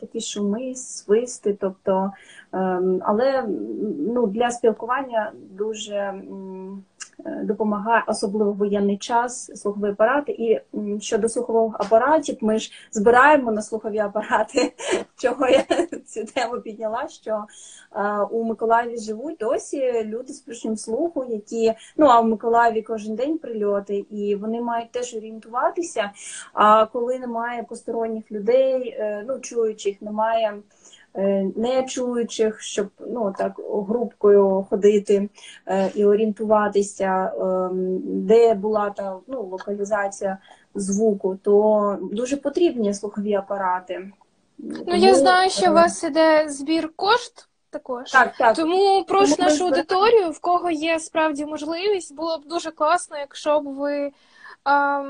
такі 0.00 0.20
шуми, 0.20 0.74
свисти, 0.74 1.56
тобто, 1.60 2.12
ем, 2.52 3.00
але 3.04 3.44
ну, 3.98 4.26
для 4.26 4.50
спілкування 4.50 5.32
дуже 5.50 6.22
допомагає 7.42 8.04
особливо 8.06 8.52
воєнний 8.52 8.98
час 8.98 9.60
слухові 9.62 9.90
апарати. 9.90 10.32
І 10.32 10.60
щодо 11.00 11.28
слухових 11.28 11.76
апаратів, 11.80 12.38
ми 12.40 12.58
ж 12.58 12.72
збираємо 12.92 13.52
на 13.52 13.62
слухові 13.62 13.98
апарати, 13.98 14.72
чого 15.16 15.48
я 15.48 15.64
цю 16.06 16.24
тему 16.24 16.60
підняла. 16.60 17.08
Що 17.08 17.44
е, 17.96 18.18
у 18.30 18.44
Миколаєві 18.44 18.98
живуть 18.98 19.36
досі 19.40 20.02
люди 20.04 20.32
з 20.32 20.40
порушенням 20.40 20.76
слуху, 20.76 21.24
які 21.24 21.72
ну 21.96 22.06
а 22.06 22.20
в 22.20 22.26
Миколаєві 22.28 22.82
кожен 22.82 23.14
день 23.14 23.38
прильоти, 23.38 23.96
і 23.96 24.34
вони 24.34 24.60
мають 24.60 24.90
теж 24.90 25.14
орієнтуватися. 25.14 26.10
А 26.52 26.86
коли 26.86 27.18
немає 27.18 27.62
посторонніх 27.62 28.32
людей, 28.32 28.88
е, 28.88 29.24
ну 29.28 29.38
чуючих, 29.38 30.02
немає. 30.02 30.54
Е, 31.18 31.50
не 31.56 31.82
чуючих, 31.82 32.60
щоб 32.60 32.88
ну 33.00 33.34
так 33.38 33.52
групкою 33.88 34.66
ходити 34.70 35.28
е, 35.66 35.90
і 35.94 36.04
орієнтуватися, 36.04 37.32
ем, 37.40 37.98
де 38.04 38.54
була 38.54 38.90
та 38.90 39.16
ну, 39.26 39.42
локалізація 39.42 40.38
звуку, 40.74 41.38
то 41.42 41.98
дуже 42.12 42.36
потрібні 42.36 42.94
слухові 42.94 43.34
апарати. 43.34 44.10
Ну 44.58 44.94
я 44.94 45.14
знаю, 45.14 45.50
що 45.50 45.70
у 45.70 45.74
вас 45.74 46.04
іде 46.04 46.48
збір 46.48 46.92
кошт. 46.96 47.48
Також 47.70 48.10
так, 48.10 48.36
так. 48.36 48.56
тому 48.56 49.04
прошу 49.08 49.36
Тому 49.36 49.48
нашу 49.48 49.64
аудиторію, 49.64 50.30
в 50.30 50.40
кого 50.40 50.70
є 50.70 51.00
справді 51.00 51.46
можливість, 51.46 52.14
було 52.14 52.38
б 52.38 52.46
дуже 52.46 52.70
класно, 52.70 53.18
якщо 53.18 53.60
б 53.60 53.64
ви. 53.64 54.12
А, 54.64 55.04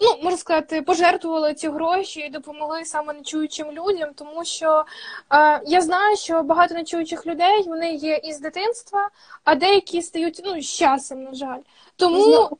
ну, 0.00 0.16
можна 0.22 0.38
сказати, 0.38 0.82
пожертвували 0.82 1.54
ці 1.54 1.68
гроші 1.68 2.20
і 2.20 2.30
допомогли 2.30 2.84
саме 2.84 3.12
нечуючим 3.12 3.70
людям, 3.72 4.10
тому 4.14 4.44
що 4.44 4.84
е, 5.34 5.60
я 5.66 5.80
знаю, 5.80 6.16
що 6.16 6.42
багато 6.42 6.74
нечуючих 6.74 7.26
людей 7.26 7.62
вони 7.66 7.94
є 7.94 8.16
із 8.16 8.40
дитинства, 8.40 9.10
а 9.44 9.54
деякі 9.54 10.02
стають 10.02 10.40
ну, 10.44 10.60
з 10.60 10.66
часом, 10.66 11.22
на 11.22 11.34
жаль. 11.34 11.60
Тому 11.96 12.58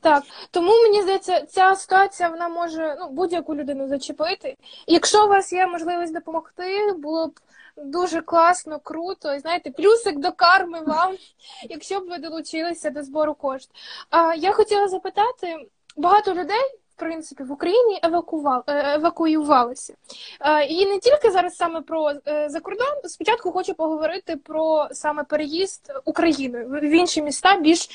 так, 0.00 0.24
тому 0.50 0.70
мені 0.82 1.02
здається, 1.02 1.40
ця 1.40 1.74
ситуація 1.74 2.28
вона 2.28 2.48
може 2.48 2.96
ну, 3.00 3.08
будь-яку 3.10 3.56
людину 3.56 3.88
зачепити. 3.88 4.56
І 4.86 4.92
якщо 4.92 5.24
у 5.24 5.28
вас 5.28 5.52
є 5.52 5.66
можливість 5.66 6.14
допомогти, 6.14 6.92
було 6.92 7.26
б. 7.26 7.40
Дуже 7.84 8.20
класно, 8.20 8.78
круто, 8.78 9.34
і 9.34 9.38
знаєте, 9.38 9.70
плюсик 9.70 10.18
до 10.18 10.32
карми 10.32 10.80
вам, 10.80 11.16
якщо 11.70 12.00
б 12.00 12.08
ви 12.08 12.18
долучилися 12.18 12.90
до 12.90 13.02
збору 13.02 13.34
коштів. 13.34 13.74
А 14.10 14.34
я 14.34 14.52
хотіла 14.52 14.88
запитати, 14.88 15.56
багато 15.98 16.34
людей. 16.34 16.78
В 16.96 17.00
принципі, 17.00 17.42
в 17.42 17.52
Україні 17.52 18.00
евакували, 18.02 18.62
е, 18.66 18.94
евакуювалися. 18.94 19.94
Е, 20.40 20.64
і 20.64 20.86
не 20.86 20.98
тільки 20.98 21.30
зараз 21.30 21.56
саме 21.56 21.80
про 21.80 22.12
е, 22.28 22.48
закордон. 22.48 22.86
Спочатку 23.04 23.52
хочу 23.52 23.74
поговорити 23.74 24.36
про 24.36 24.88
саме 24.92 25.24
переїзд 25.24 25.92
Україною 26.04 26.68
в 26.68 26.90
інші 26.90 27.22
міста, 27.22 27.56
більш 27.56 27.88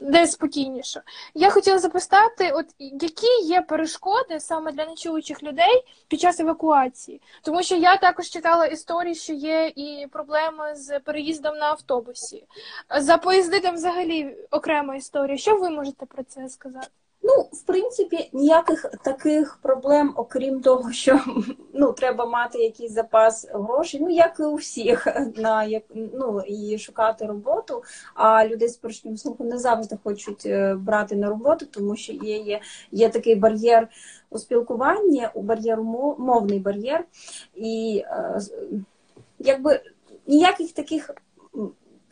де 0.00 0.26
спокійніше. 0.26 1.02
Я 1.34 1.50
хотіла 1.50 1.78
запитати, 1.78 2.52
от 2.54 2.66
які 2.78 3.42
є 3.44 3.62
перешкоди 3.62 4.40
саме 4.40 4.72
для 4.72 4.86
нечуючих 4.86 5.42
людей 5.42 5.84
під 6.08 6.20
час 6.20 6.40
евакуації, 6.40 7.20
тому 7.42 7.62
що 7.62 7.76
я 7.76 7.96
також 7.96 8.28
читала 8.28 8.66
історії, 8.66 9.14
що 9.14 9.32
є 9.32 9.72
і 9.76 10.06
проблеми 10.12 10.74
з 10.74 11.00
переїздом 11.00 11.56
на 11.56 11.66
автобусі. 11.66 12.44
За 13.00 13.16
поїзди 13.18 13.60
там 13.60 13.74
взагалі 13.74 14.36
окрема 14.50 14.96
історія. 14.96 15.38
Що 15.38 15.56
ви 15.56 15.70
можете 15.70 16.06
про 16.06 16.22
це 16.22 16.48
сказати? 16.48 16.88
Ну, 17.26 17.48
в 17.52 17.62
принципі, 17.62 18.30
ніяких 18.32 18.86
таких 19.04 19.58
проблем, 19.62 20.12
окрім 20.16 20.60
того, 20.60 20.92
що 20.92 21.20
ну, 21.74 21.92
треба 21.92 22.26
мати 22.26 22.58
якийсь 22.58 22.92
запас 22.92 23.48
грошей, 23.52 24.00
ну 24.00 24.10
як 24.10 24.36
і 24.40 24.42
у 24.42 24.54
всіх, 24.54 25.06
на 25.36 25.64
як 25.64 25.82
ну 25.94 26.40
і 26.46 26.78
шукати 26.78 27.26
роботу. 27.26 27.82
А 28.14 28.46
люди 28.46 28.68
з 28.68 28.76
порушенням 28.76 29.16
слуху 29.16 29.44
не 29.44 29.58
завжди 29.58 29.98
хочуть 30.04 30.46
е, 30.46 30.74
брати 30.74 31.16
на 31.16 31.28
роботу, 31.28 31.66
тому 31.66 31.96
що 31.96 32.12
є 32.12 32.36
є, 32.36 32.60
є 32.92 33.08
такий 33.08 33.34
бар'єр 33.34 33.88
у 34.30 34.38
спілкуванні, 34.38 35.28
у 35.34 35.42
бар'єр 35.42 35.82
мовний 36.18 36.58
бар'єр, 36.58 37.04
і 37.54 38.02
е, 38.06 38.40
якби 39.38 39.80
ніяких 40.26 40.72
таких 40.72 41.10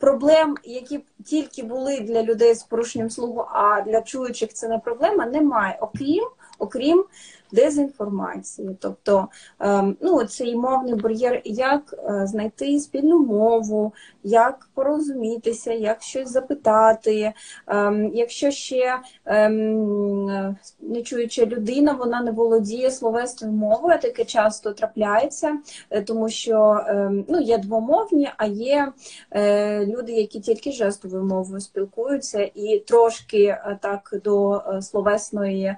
проблем, 0.05 0.55
які 0.63 0.99
тільки 1.25 1.63
були 1.63 1.99
для 1.99 2.23
людей 2.23 2.55
з 2.55 2.63
порушенням 2.63 3.09
слуху, 3.09 3.45
а 3.51 3.81
для 3.81 4.01
чуючих 4.01 4.53
це 4.53 4.67
не 4.67 4.77
проблема, 4.77 5.25
немає, 5.25 5.77
окрім 5.81 6.23
окрім 6.59 7.05
дезінформації. 7.51 8.77
Тобто 8.79 9.27
ем, 9.59 9.97
ну, 10.01 10.23
цей 10.23 10.55
мовний 10.55 10.95
бар'єр, 10.95 11.41
як 11.45 11.95
е, 12.09 12.27
знайти 12.27 12.79
спільну 12.79 13.19
мову, 13.19 13.93
як 14.23 14.69
порозумітися, 14.73 15.73
як 15.73 16.01
щось 16.01 16.29
запитати. 16.29 17.33
Ем, 17.67 18.11
якщо 18.13 18.51
ще 18.51 18.99
ем, 19.25 20.57
не 20.79 21.01
чуюча 21.03 21.45
людина, 21.45 21.93
вона 21.93 22.21
не 22.21 22.31
володіє 22.31 22.91
словесною 22.91 23.53
мовою, 23.53 23.99
таке 24.01 24.25
часто 24.25 24.73
трапляється, 24.73 25.57
е, 25.89 26.01
тому 26.01 26.29
що 26.29 26.85
ну, 27.27 27.41
є 27.41 27.57
двомовні, 27.57 28.29
а 28.37 28.45
є 28.45 28.91
е, 29.31 29.85
люди, 29.85 30.11
які 30.11 30.39
тільки 30.39 30.71
жестовою 30.71 31.23
мовою 31.23 31.61
спілкуються, 31.61 32.49
і 32.55 32.83
трошки 32.87 33.57
так 33.81 34.13
до 34.23 34.63
словесної 34.81 35.75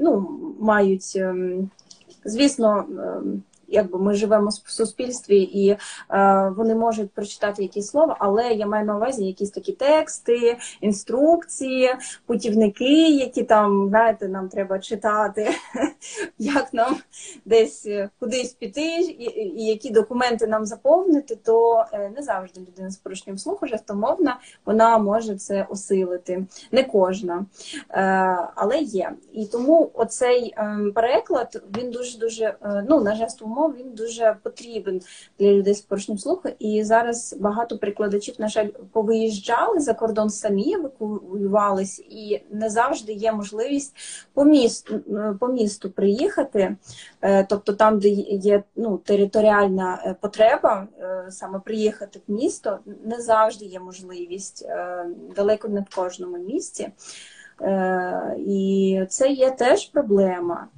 ну, 0.00 0.38
мають, 0.60 1.12
ем, 1.16 1.70
звісно, 2.24 2.84
ем, 2.90 3.42
якби 3.68 3.98
ми 3.98 4.14
живемо 4.14 4.48
в 4.64 4.70
суспільстві, 4.70 5.38
і 5.38 5.68
е, 5.68 5.78
вони 6.56 6.74
можуть 6.74 7.10
прочитати 7.10 7.62
якісь 7.62 7.86
слова, 7.86 8.16
але 8.18 8.48
я 8.48 8.66
маю 8.66 8.86
на 8.86 8.96
увазі 8.96 9.24
якісь 9.24 9.50
такі 9.50 9.72
тексти, 9.72 10.58
інструкції, 10.80 11.94
путівники, 12.26 13.08
які 13.08 13.42
там 13.42 13.88
знаєте, 13.88 14.28
нам 14.28 14.48
треба 14.48 14.78
читати, 14.78 15.50
як 16.38 16.74
нам 16.74 16.96
десь 17.44 17.88
кудись 18.20 18.52
піти, 18.52 19.00
і, 19.00 19.24
і 19.40 19.66
які 19.66 19.90
документи 19.90 20.46
нам 20.46 20.66
заповнити, 20.66 21.36
то 21.36 21.84
е, 21.92 22.12
не 22.16 22.22
завжди 22.22 22.60
людина 22.60 22.90
з 22.90 22.96
порушенням 22.96 23.38
слуху 23.38 23.66
жестомовна, 23.66 24.40
вона 24.66 24.98
може 24.98 25.36
це 25.36 25.66
осилити. 25.70 26.44
Не 26.72 26.84
кожна, 26.84 27.46
е, 27.90 28.02
але 28.54 28.78
є. 28.78 29.12
І 29.32 29.46
тому 29.46 29.90
оцей 29.94 30.54
е, 30.56 30.78
переклад 30.94 31.62
він 31.78 31.90
дуже 31.90 32.18
дуже 32.18 32.44
е, 32.44 32.84
ну 32.88 33.00
на 33.00 33.14
жестову 33.14 33.57
мову 33.58 33.74
він 33.78 33.90
дуже 33.90 34.36
потрібен 34.42 35.00
для 35.38 35.52
людей 35.52 35.74
з 35.74 35.80
порушенням 35.80 36.18
слуху. 36.18 36.48
І 36.58 36.84
зараз 36.84 37.36
багато 37.40 37.78
прикладачів, 37.78 38.34
на 38.38 38.48
жаль, 38.48 38.68
повиїжджали 38.92 39.80
за 39.80 39.94
кордон 39.94 40.30
самі, 40.30 40.74
евакуювались, 40.74 41.98
і 41.98 42.40
не 42.50 42.70
завжди 42.70 43.12
є 43.12 43.32
можливість 43.32 43.94
по 44.34 44.44
місту 44.44 45.00
по 45.40 45.48
місту 45.48 45.90
приїхати, 45.90 46.76
тобто 47.48 47.72
там, 47.72 47.98
де 47.98 48.08
є 48.08 48.62
ну 48.76 48.98
територіальна 48.98 50.16
потреба, 50.20 50.88
саме 51.30 51.60
приїхати 51.60 52.20
в 52.28 52.32
місто, 52.32 52.78
не 53.04 53.20
завжди 53.20 53.64
є 53.64 53.80
можливість 53.80 54.66
далеко 55.36 55.68
не 55.68 55.80
в 55.80 55.94
кожному 55.94 56.38
місці. 56.38 56.88
Е, 57.60 58.36
і 58.38 59.02
це 59.08 59.28
є 59.28 59.50
теж 59.50 59.88
проблема. 59.88 60.68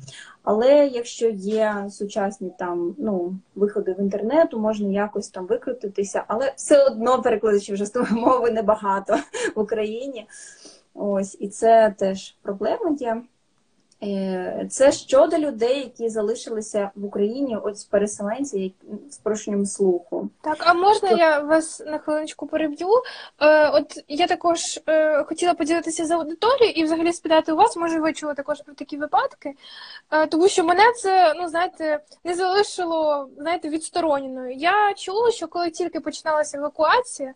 Але 0.43 0.87
якщо 0.87 1.29
є 1.29 1.87
сучасні 1.91 2.53
там 2.59 2.95
ну, 2.99 3.35
виходи 3.55 3.93
в 3.93 4.01
інтернету, 4.01 4.59
можна 4.59 4.89
якось 4.89 5.29
там 5.29 5.47
викрутитися, 5.47 6.25
але 6.29 6.53
все 6.57 6.85
одно 6.85 7.23
перекладачів 7.23 7.77
жестової 7.77 8.13
мови 8.13 8.51
небагато 8.51 9.17
в 9.57 9.61
Україні. 9.61 10.27
Ось, 10.95 11.37
і 11.41 11.49
це 11.49 11.95
теж 11.99 12.37
проблема 12.43 12.97
є. 13.01 13.23
Е, 14.03 14.67
це 14.71 14.93
щодо 14.93 15.39
людей, 15.39 15.79
які 15.79 16.09
залишилися 16.09 16.91
в 16.95 17.05
Україні, 17.05 17.57
от 17.63 17.91
переселенці 17.91 18.75
з 19.11 19.17
порушенням 19.17 19.67
слуху. 19.67 20.29
Так, 20.41 20.57
а 20.61 20.75
можна 20.75 21.11
я 21.11 21.41
вас 21.41 21.81
на 21.87 21.99
хвилиночку 21.99 22.47
переб'ю? 22.47 22.89
Е, 23.41 23.69
От 23.69 24.05
я 24.09 24.27
також 24.27 24.81
е, 24.87 25.25
хотіла 25.25 25.55
поділитися 25.55 26.07
з 26.07 26.11
аудиторією 26.11 26.75
і 26.77 26.85
взагалі 26.85 27.13
спитати 27.13 27.53
у 27.53 27.57
вас, 27.57 27.77
може, 27.77 28.01
ви 28.01 28.13
чули 28.13 28.35
також 28.35 28.63
про 28.63 28.75
такі 28.75 28.97
випадки, 28.97 29.55
тому 30.31 30.49
що 30.49 30.65
мене 30.65 30.93
це, 30.97 31.35
ну 31.37 31.49
знаєте, 31.49 32.01
не 32.25 32.35
залишило 32.35 33.29
знаєте, 33.39 33.69
відстороненою. 33.69 34.55
Я 34.55 34.95
чула, 34.95 35.31
що 35.31 35.49
коли 35.49 35.71
тільки 35.71 36.01
починалася 36.01 36.59
евакуація, 36.59 37.35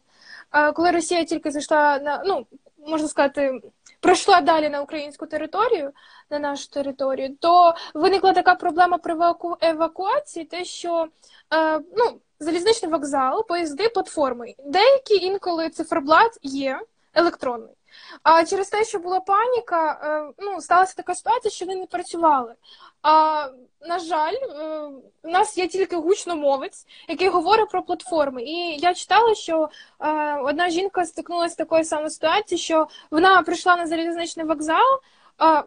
коли 0.74 0.90
Росія 0.90 1.24
тільки 1.24 1.50
зайшла 1.50 1.98
на 1.98 2.22
ну 2.26 2.46
можна 2.86 3.08
сказати 3.08 3.60
пройшла 4.00 4.40
далі 4.40 4.68
на 4.68 4.80
українську 4.80 5.26
територію, 5.26 5.92
на 6.30 6.38
нашу 6.38 6.70
територію, 6.70 7.36
то 7.40 7.74
виникла 7.94 8.32
така 8.32 8.54
проблема 8.54 8.98
при 8.98 9.14
евакуації, 9.60 10.44
те, 10.44 10.64
що 10.64 11.08
е, 11.54 11.78
ну, 11.96 12.20
залізничний 12.40 12.92
вокзал, 12.92 13.46
поїзди, 13.46 13.88
платформи. 13.88 14.54
Деякі 14.66 15.14
інколи 15.14 15.70
циферблат 15.70 16.38
є 16.42 16.80
електронний. 17.14 17.74
А 18.22 18.44
через 18.44 18.68
те, 18.68 18.84
що 18.84 18.98
була 18.98 19.20
паніка, 19.20 20.00
е, 20.02 20.32
ну, 20.38 20.60
сталася 20.60 20.94
така 20.96 21.14
ситуація, 21.14 21.50
що 21.50 21.66
вони 21.66 21.80
не 21.80 21.86
працювали. 21.86 22.54
А 23.02 23.46
на 23.80 23.98
жаль, 23.98 24.34
е, 24.34 24.90
у 25.22 25.28
нас 25.30 25.58
є 25.58 25.68
тільки 25.68 25.96
гучномовець, 25.96 26.86
який 27.08 27.28
говорить 27.28 27.70
про 27.70 27.82
платформи. 27.82 28.42
І 28.42 28.76
я 28.76 28.94
читала, 28.94 29.34
що 29.34 29.68
е, 30.00 30.36
одна 30.36 30.70
жінка 30.70 31.06
стикнулася 31.06 31.54
з 31.54 31.56
такою 31.56 31.84
самою 31.84 32.10
ситуацією, 32.10 32.62
що 32.62 32.88
вона 33.10 33.42
прийшла 33.42 33.76
на 33.76 33.86
залізничний 33.86 34.46
вокзал. 34.46 35.00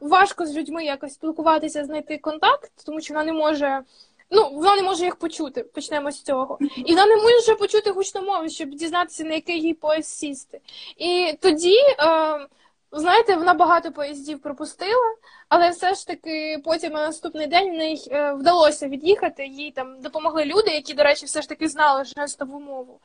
Важко 0.01 0.45
з 0.45 0.55
людьми 0.55 0.85
якось 0.85 1.13
спілкуватися, 1.13 1.85
знайти 1.85 2.17
контакт, 2.17 2.71
тому 2.85 3.01
що 3.01 3.13
вона 3.13 3.25
не 3.25 3.33
може 3.33 3.83
Ну, 4.31 4.49
вона 4.53 4.75
не 4.75 4.83
може 4.83 5.05
їх 5.05 5.15
почути, 5.15 5.63
почнемо 5.63 6.11
з 6.11 6.21
цього. 6.21 6.57
І 6.85 6.91
вона 6.95 7.05
не 7.05 7.15
може 7.15 7.55
почути 7.55 7.91
гучну 7.91 8.21
мову, 8.21 8.49
щоб 8.49 8.69
дізнатися, 8.69 9.23
на 9.23 9.33
який 9.33 9.61
їй 9.61 9.73
поїзд 9.73 10.09
сісти. 10.09 10.61
І 10.97 11.37
тоді, 11.41 11.75
е, 11.79 12.47
знаєте, 12.91 13.35
вона 13.35 13.53
багато 13.53 13.91
поїздів 13.91 14.41
пропустила, 14.41 15.15
але 15.49 15.69
все 15.69 15.93
ж 15.93 16.07
таки 16.07 16.61
потім 16.65 16.93
на 16.93 17.07
наступний 17.07 17.47
день 17.47 17.69
в 17.69 17.77
неї 17.77 18.07
е, 18.11 18.33
вдалося 18.33 18.87
від'їхати. 18.87 19.45
Їй 19.45 19.71
там 19.71 20.01
допомогли 20.01 20.45
люди, 20.45 20.71
які, 20.71 20.93
до 20.93 21.03
речі, 21.03 21.25
все 21.25 21.41
ж 21.41 21.49
таки 21.49 21.67
знали 21.67 22.03
жестову 22.05 22.59
мову. 22.59 22.99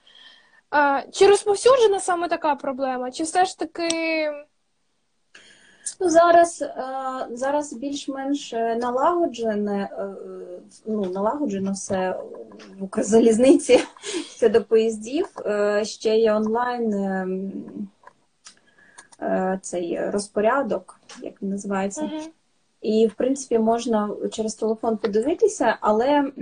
Е, 0.75 1.07
чи 1.12 1.27
розповсюджена 1.27 2.01
саме 2.01 2.29
така 2.29 2.55
проблема? 2.55 3.11
Чи 3.11 3.23
все 3.23 3.44
ж 3.44 3.59
таки. 3.59 3.90
Ну, 6.01 6.11
Зараз 6.11 6.62
е, 6.62 6.75
зараз 7.31 7.73
більш-менш 7.73 8.53
е, 8.53 8.77
налагоджене, 8.77 9.88
е, 9.99 10.14
ну, 10.87 11.05
налагоджено 11.05 11.73
все 11.73 12.21
в 12.79 12.85
Укрзалізниці 12.85 13.81
щодо 14.37 14.64
поїздів. 14.64 15.27
Ще 15.83 16.18
є 16.18 16.35
онлайн 16.35 17.53
цей 19.61 20.11
розпорядок, 20.11 21.01
як 21.23 21.42
він 21.42 21.49
називається. 21.51 22.03
Uh-huh. 22.03 22.29
І, 22.83 23.07
в 23.07 23.14
принципі, 23.14 23.59
можна 23.59 24.11
через 24.33 24.55
телефон 24.55 24.97
подивитися, 24.97 25.77
але 25.81 26.33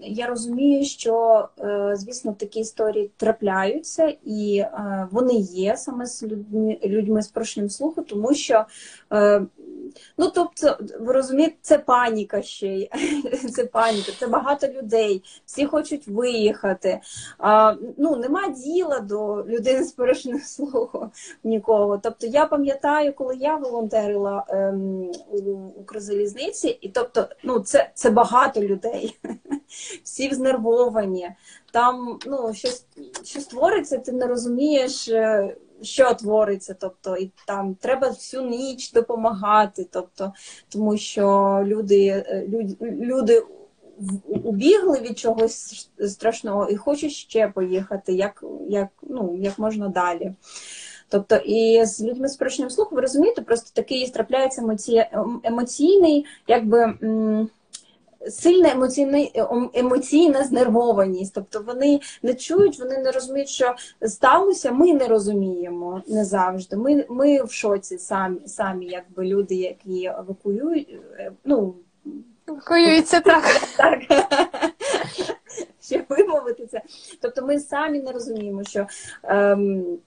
я 0.00 0.26
розумію, 0.26 0.84
що, 0.84 1.48
звісно, 1.92 2.34
такі 2.38 2.60
історії 2.60 3.10
трапляються, 3.16 4.14
і 4.24 4.64
вони 5.10 5.34
є 5.34 5.76
саме 5.76 6.06
з 6.06 6.22
людьми 6.22 6.78
людьми 6.84 7.22
з 7.22 7.28
порушенням 7.28 7.70
слуху, 7.70 8.02
тому 8.02 8.34
що 8.34 8.64
Е, 9.12 9.42
ну, 10.18 10.30
тобто, 10.34 10.78
ви 11.00 11.12
розумієте, 11.12 11.56
це 11.62 11.78
паніка 11.78 12.42
ще 12.42 12.66
й. 12.66 12.90
Це 13.54 13.64
паніка, 13.64 14.12
це 14.18 14.26
багато 14.26 14.66
людей, 14.66 15.22
всі 15.46 15.66
хочуть 15.66 16.08
виїхати. 16.08 17.00
А, 17.38 17.74
Ну, 17.96 18.16
Нема 18.16 18.48
діла 18.48 19.00
до 19.00 19.44
людини 19.48 19.84
з 19.84 19.92
порушенням 19.92 20.40
слуху 20.40 21.10
нікого. 21.44 21.98
Тобто, 21.98 22.26
я 22.26 22.46
пам'ятаю, 22.46 23.12
коли 23.12 23.36
я 23.36 23.56
волонтерила 23.56 24.44
ем, 24.48 25.10
у 25.30 25.38
Укрзалізниці, 25.80 26.78
і 26.80 26.88
тобто, 26.88 27.28
ну, 27.42 27.60
це 27.60 27.90
це 27.94 28.10
багато 28.10 28.60
людей, 28.60 29.18
всі 30.04 30.34
знервовані. 30.34 31.30
Там 31.72 32.18
ну, 32.26 32.54
щось, 32.54 32.84
щось 33.24 33.46
твориться, 33.46 33.98
ти 33.98 34.12
не 34.12 34.26
розумієш. 34.26 35.10
Що 35.82 36.14
твориться, 36.14 36.76
тобто 36.80 37.16
і 37.16 37.30
там 37.46 37.74
треба 37.74 38.08
всю 38.08 38.42
ніч 38.42 38.92
допомагати, 38.92 39.86
тобто, 39.90 40.32
тому 40.68 40.96
що 40.96 41.58
люди, 41.66 42.06
е, 42.06 42.46
люди, 42.48 42.76
люди 42.80 43.42
убігли 44.44 45.00
від 45.00 45.18
чогось 45.18 45.88
страшного 46.08 46.68
і 46.68 46.76
хочуть 46.76 47.12
ще 47.12 47.48
поїхати, 47.48 48.12
як 48.12 48.44
як, 48.68 48.88
ну, 49.02 49.36
як 49.40 49.58
можна 49.58 49.88
далі. 49.88 50.34
Тобто, 51.08 51.36
і 51.36 51.84
з 51.84 52.02
людьми 52.02 52.28
з 52.28 52.36
порушенням 52.36 52.70
слуху, 52.70 52.94
ви 52.94 53.00
розумієте, 53.00 53.42
просто 53.42 53.70
такий 53.74 54.10
трапляється 54.10 54.62
емоційний, 55.44 56.26
якби 56.48 56.94
сильна 58.28 58.70
емоційна, 58.70 59.26
емоційна 59.74 60.44
знервованість. 60.44 61.34
Тобто 61.34 61.60
вони 61.66 62.00
не 62.22 62.34
чують, 62.34 62.78
вони 62.78 62.98
не 62.98 63.10
розуміють, 63.10 63.48
що 63.48 63.74
сталося. 64.02 64.72
Ми 64.72 64.94
не 64.94 65.06
розуміємо 65.06 66.02
не 66.06 66.24
завжди. 66.24 66.76
Ми 66.76 67.04
ми 67.08 67.42
в 67.42 67.52
шоці 67.52 67.98
самі, 67.98 68.40
самі 68.46 68.86
якби 68.86 69.24
люди, 69.24 69.54
які 69.54 70.04
евакуюють. 70.04 70.88
Е, 71.18 71.32
ну, 71.44 71.74
Евакуюються 72.48 73.20
так. 73.24 73.44
так. 73.76 74.00
Ще 75.82 76.04
вимовити 76.08 76.66
це. 76.66 76.82
Тобто 77.20 77.46
ми 77.46 77.60
самі 77.60 78.00
не 78.00 78.12
розуміємо, 78.12 78.64
що. 78.64 78.86
Ем, 79.22 79.98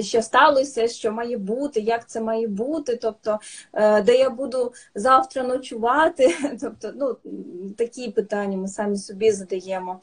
що 0.00 0.22
сталося, 0.22 0.88
що 0.88 1.12
має 1.12 1.36
бути, 1.36 1.80
як 1.80 2.08
це 2.08 2.20
має 2.20 2.48
бути, 2.48 2.96
тобто 2.96 3.38
е, 3.72 4.02
де 4.02 4.16
я 4.16 4.30
буду 4.30 4.72
завтра 4.94 5.42
ночувати. 5.42 6.36
Тобто, 6.60 6.92
ну 6.96 7.16
такі 7.76 8.10
питання 8.10 8.56
ми 8.56 8.68
самі 8.68 8.96
собі 8.96 9.30
задаємо. 9.30 10.00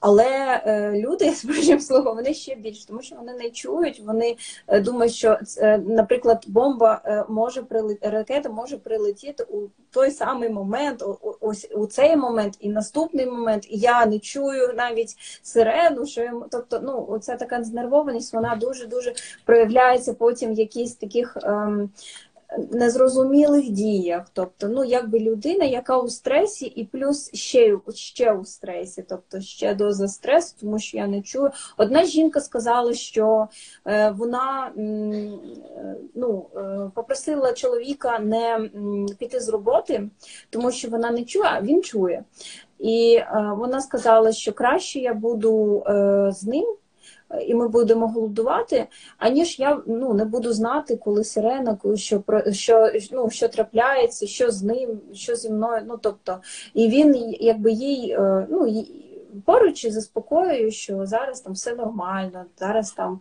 Але 0.00 0.62
е, 0.66 0.92
люди 0.94 1.32
Божим 1.44 1.80
словом 1.80 2.16
вони 2.16 2.34
ще 2.34 2.54
більше, 2.54 2.86
тому 2.86 3.02
що 3.02 3.16
вони 3.16 3.32
не 3.32 3.50
чують, 3.50 4.00
вони 4.06 4.36
е, 4.66 4.80
думають, 4.80 5.14
що 5.14 5.38
наприклад, 5.86 6.44
бомба 6.46 7.24
може 7.28 7.62
прилетіти, 7.62 8.10
ракета 8.10 8.48
може 8.48 8.78
прилетіти 8.78 9.44
у 9.44 9.68
той 9.90 10.10
самий 10.10 10.50
момент, 10.50 11.04
ось 11.40 11.68
у 11.74 11.86
цей 11.86 12.16
момент 12.16 12.56
і 12.60 12.68
наступний 12.68 13.26
момент, 13.26 13.66
і 13.70 13.78
я 13.78 14.06
не 14.06 14.18
чую 14.18 14.74
навіть 14.76 15.16
сирену, 15.42 16.06
що 16.06 16.22
я, 16.22 16.34
тобто, 16.50 16.80
ну 16.82 17.06
оця 17.08 17.36
така 17.36 17.64
знервованість, 17.64 18.34
вона 18.34 18.56
дуже 18.56 18.86
дуже 18.86 19.14
проявляється 19.44 20.14
потім 20.14 20.54
в 20.54 20.58
якісь 20.58 20.94
таких 20.94 21.36
ем, 21.42 21.90
незрозумілих 22.70 23.70
діях. 23.70 24.26
Тобто, 24.32 24.68
ну, 24.68 24.84
якби 24.84 25.20
людина, 25.20 25.64
яка 25.64 25.98
у 25.98 26.08
стресі, 26.08 26.66
і 26.66 26.84
плюс 26.84 27.30
ще 27.34 27.78
ще 27.94 28.32
у 28.32 28.44
стресі, 28.44 29.04
тобто 29.08 29.40
ще 29.40 29.74
доза 29.74 30.08
стресу, 30.08 30.54
тому 30.60 30.78
що 30.78 30.96
я 30.96 31.06
не 31.06 31.22
чую. 31.22 31.50
Одна 31.76 32.04
жінка 32.04 32.40
сказала, 32.40 32.94
що 32.94 33.48
е, 33.86 34.10
вона 34.10 34.72
ну, 36.14 36.46
е, 36.56 36.90
попросила 36.94 37.52
чоловіка 37.52 38.18
не 38.18 38.70
піти 39.18 39.40
з 39.40 39.48
роботи, 39.48 40.08
тому 40.50 40.70
що 40.70 40.88
вона 40.88 41.10
не 41.10 41.24
чує, 41.24 41.48
а 41.48 41.62
він 41.62 41.82
чує. 41.82 42.24
І 42.78 43.14
е, 43.14 43.52
вона 43.56 43.80
сказала, 43.80 44.32
що 44.32 44.52
краще 44.52 44.98
я 44.98 45.14
буду 45.14 45.84
е, 45.86 46.30
з 46.32 46.44
ним 46.44 46.76
і 47.40 47.54
ми 47.54 47.68
будемо 47.68 48.08
голодувати, 48.08 48.86
аніж 49.18 49.58
я 49.58 49.82
ну 49.86 50.14
не 50.14 50.24
буду 50.24 50.52
знати, 50.52 50.96
коли 50.96 51.24
сирена, 51.24 51.78
що 51.94 52.22
що, 52.52 52.90
ну, 53.12 53.30
що 53.30 53.48
трапляється, 53.48 54.26
що 54.26 54.50
з 54.50 54.62
ним, 54.62 55.00
що 55.12 55.36
зі 55.36 55.50
мною. 55.50 55.82
Ну 55.86 55.98
тобто, 56.02 56.38
і 56.74 56.88
він 56.88 57.36
якби 57.40 57.72
їй 57.72 58.10
е, 58.10 58.46
ну 58.50 58.84
поруч 59.44 59.84
і 59.84 59.90
заспокоює, 59.90 60.70
що 60.70 61.06
зараз 61.06 61.40
там 61.40 61.52
все 61.52 61.74
нормально, 61.74 62.44
зараз 62.58 62.92
там 62.92 63.20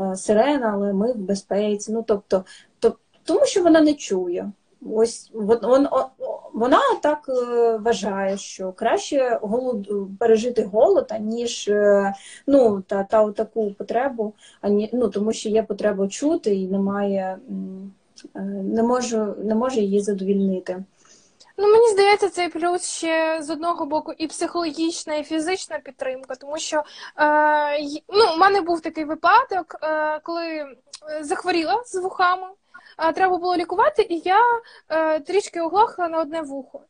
е, 0.00 0.16
сирена, 0.16 0.70
але 0.74 0.92
ми 0.92 1.12
в 1.12 1.16
безпеці. 1.16 1.92
Ну 1.92 2.04
тобто, 2.06 2.44
то, 2.78 2.96
тому 3.24 3.46
що 3.46 3.62
вона 3.62 3.80
не 3.80 3.94
чує. 3.94 4.52
Ось 4.90 5.30
вон, 5.34 5.88
вона 6.52 6.80
так 7.02 7.28
е, 7.28 7.76
вважає, 7.76 8.36
що 8.36 8.72
краще 8.72 9.38
голод 9.42 9.88
пережити 10.18 10.64
голод, 10.64 11.06
аніж 11.10 11.68
е, 11.68 12.14
ну, 12.46 12.80
та, 12.80 13.04
та 13.04 13.30
таку 13.30 13.74
потребу, 13.74 14.34
ані, 14.60 14.90
ну, 14.92 15.08
тому 15.08 15.32
що 15.32 15.48
є 15.48 15.62
потреба 15.62 16.08
чути 16.08 16.54
і 16.54 16.66
немає, 16.66 17.38
е, 18.36 18.40
не 18.62 18.82
можу, 18.82 19.34
не 19.38 19.54
може 19.54 19.80
її 19.80 20.00
задовільнити. 20.00 20.84
Ну, 21.56 21.72
мені 21.72 21.88
здається, 21.88 22.28
цей 22.28 22.48
плюс 22.48 22.84
ще 22.84 23.42
з 23.42 23.50
одного 23.50 23.86
боку 23.86 24.12
і 24.18 24.26
психологічна, 24.26 25.14
і 25.14 25.24
фізична 25.24 25.78
підтримка, 25.78 26.34
тому 26.34 26.58
що 26.58 26.76
е, 26.76 26.82
ну, 28.08 28.34
у 28.34 28.38
мене 28.38 28.60
був 28.60 28.80
такий 28.80 29.04
випадок, 29.04 29.76
е, 29.82 30.20
коли 30.22 30.76
захворіла 31.20 31.82
з 31.86 31.94
вухами 31.94 32.46
треба 33.14 33.36
було 33.36 33.56
лікувати, 33.56 34.06
і 34.10 34.18
я 34.18 34.40
е, 34.88 35.20
трішки 35.20 35.60
оглохла 35.60 36.08
на 36.08 36.20
одне 36.20 36.42
вухо. 36.42 36.80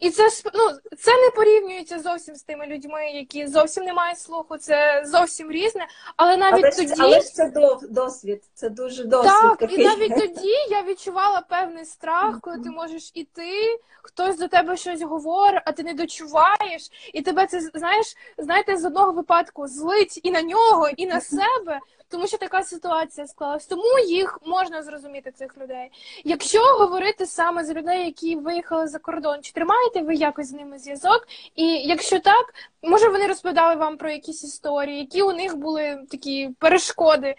І 0.00 0.10
це 0.10 0.28
ну, 0.54 0.94
це 0.98 1.10
не 1.24 1.30
порівнюється 1.30 1.98
зовсім 1.98 2.34
з 2.34 2.42
тими 2.42 2.66
людьми, 2.66 3.10
які 3.10 3.46
зовсім 3.46 3.84
не 3.84 3.92
мають 3.92 4.18
слуху, 4.18 4.56
це 4.58 5.02
зовсім 5.06 5.50
різне. 5.50 5.86
Але 6.16 6.36
навіть 6.36 6.64
але 6.64 6.72
тоді 6.72 6.94
але 6.98 7.20
ж 7.20 7.26
це 7.26 7.52
досвід, 7.90 8.42
це 8.54 8.70
дуже 8.70 9.04
досвід. 9.04 9.32
Так, 9.42 9.58
такий. 9.58 9.80
і 9.80 9.84
навіть 9.84 10.14
тоді 10.20 10.54
я 10.70 10.82
відчувала 10.82 11.40
певний 11.48 11.84
страх, 11.84 12.40
коли 12.40 12.58
ти 12.58 12.70
можеш 12.70 13.10
іти, 13.14 13.80
хтось 14.02 14.38
до 14.38 14.48
тебе 14.48 14.76
щось 14.76 15.02
говорить, 15.02 15.62
а 15.64 15.72
ти 15.72 15.82
не 15.82 15.94
дочуваєш, 15.94 17.10
і 17.12 17.22
тебе 17.22 17.46
це 17.46 17.60
знаєш, 17.60 18.16
знаєте, 18.38 18.76
з 18.76 18.84
одного 18.84 19.12
випадку 19.12 19.66
злить 19.68 20.20
і 20.22 20.30
на 20.30 20.42
нього, 20.42 20.88
і 20.96 21.06
на 21.06 21.20
себе 21.20 21.80
тому 22.10 22.26
що 22.26 22.38
така 22.38 22.62
ситуація 22.62 23.26
склалась. 23.26 23.66
Тому 23.66 23.98
їх 24.08 24.38
можна 24.46 24.82
зрозуміти 24.82 25.30
цих 25.30 25.58
людей. 25.58 25.90
Якщо 26.24 26.60
говорити 26.60 27.26
саме 27.26 27.64
з 27.64 27.74
людей, 27.74 28.04
які 28.06 28.36
виїхали 28.36 28.88
за 28.88 28.98
кордон, 28.98 29.42
чи 29.42 29.52
тримаєте 29.52 30.02
ви 30.02 30.14
якось 30.14 30.48
з 30.48 30.52
ними 30.52 30.78
зв'язок? 30.78 31.28
І 31.54 31.66
якщо 31.66 32.18
так, 32.18 32.54
може 32.82 33.08
вони 33.08 33.26
розповідали 33.26 33.74
вам 33.74 33.96
про 33.96 34.10
якісь 34.10 34.44
історії, 34.44 34.98
які 34.98 35.22
у 35.22 35.32
них 35.32 35.56
були 35.56 35.98
такі 36.10 36.50
перешкоди 36.58 37.34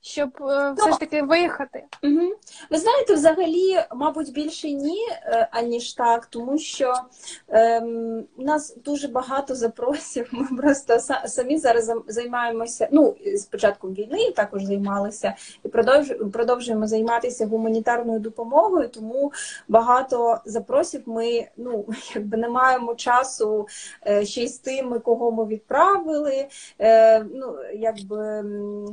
щоб 0.00 0.30
е, 0.40 0.74
все 0.78 0.92
ж 0.92 0.98
таки 0.98 1.22
виїхати. 1.22 1.84
Угу. 2.02 2.32
Ви 2.70 2.78
знаєте, 2.78 3.14
взагалі, 3.14 3.84
мабуть, 3.94 4.32
більше 4.32 4.70
ні, 4.70 4.98
е, 5.22 5.48
аніж 5.50 5.92
так, 5.92 6.26
тому 6.26 6.58
що 6.58 6.94
ем, 7.48 8.24
у 8.36 8.42
нас 8.42 8.76
дуже 8.84 9.08
багато 9.08 9.54
запросів. 9.54 10.28
Ми 10.32 10.56
просто 10.56 10.98
самі 11.26 11.58
зараз 11.58 11.92
займаємося. 12.06 12.88
Ну, 12.92 13.16
з 13.34 13.44
початком 13.44 13.94
війни 13.94 14.30
також 14.30 14.64
займалися 14.64 15.34
і 15.64 15.68
продовжуємо 16.32 16.86
займатися 16.86 17.46
гуманітарною 17.46 18.20
допомогою, 18.20 18.88
тому 18.88 19.32
багато 19.68 20.40
запросів 20.44 21.02
ми 21.06 21.48
ну, 21.56 21.86
якби 22.14 22.36
не 22.36 22.48
маємо 22.48 22.94
часу 22.94 23.68
е, 24.06 24.24
ще 24.24 24.42
й 24.42 24.48
з 24.48 24.58
тими, 24.58 24.98
кого 24.98 25.32
ми 25.32 25.46
відправили, 25.46 26.46
ну, 27.30 27.56
якби 27.74 28.44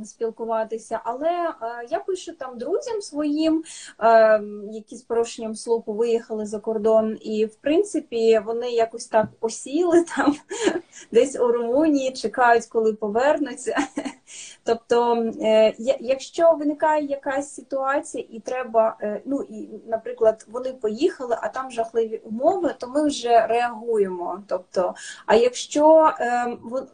спілкуватися 0.04 0.93
але 1.04 1.28
е, 1.28 1.54
я 1.90 1.98
пишу 1.98 2.32
там 2.32 2.58
друзям 2.58 3.00
своїм, 3.00 3.64
е, 4.00 4.42
які 4.72 4.96
з 4.96 5.02
порушенням 5.02 5.54
слуху 5.54 5.92
виїхали 5.92 6.46
за 6.46 6.58
кордон, 6.58 7.18
і 7.20 7.46
в 7.46 7.54
принципі 7.54 8.40
вони 8.46 8.70
якось 8.70 9.06
так 9.06 9.26
осіли 9.40 10.04
там 10.16 10.34
десь 11.12 11.40
у 11.40 11.48
Румунії, 11.48 12.12
чекають, 12.12 12.66
коли 12.66 12.92
повернуться. 12.92 13.76
Тобто, 14.64 15.14
е, 15.42 15.74
якщо 16.00 16.52
виникає 16.52 17.04
якась 17.04 17.54
ситуація, 17.54 18.24
і 18.30 18.40
треба, 18.40 18.96
ну 19.24 19.42
і, 19.42 19.68
наприклад, 19.86 20.46
вони 20.48 20.72
поїхали, 20.72 21.38
а 21.40 21.48
там 21.48 21.70
жахливі 21.70 22.20
умови, 22.24 22.74
то 22.78 22.86
ми 22.88 23.06
вже 23.06 23.46
реагуємо. 23.46 24.42
Тобто, 24.46 24.94
а 25.26 25.34
якщо 25.34 26.12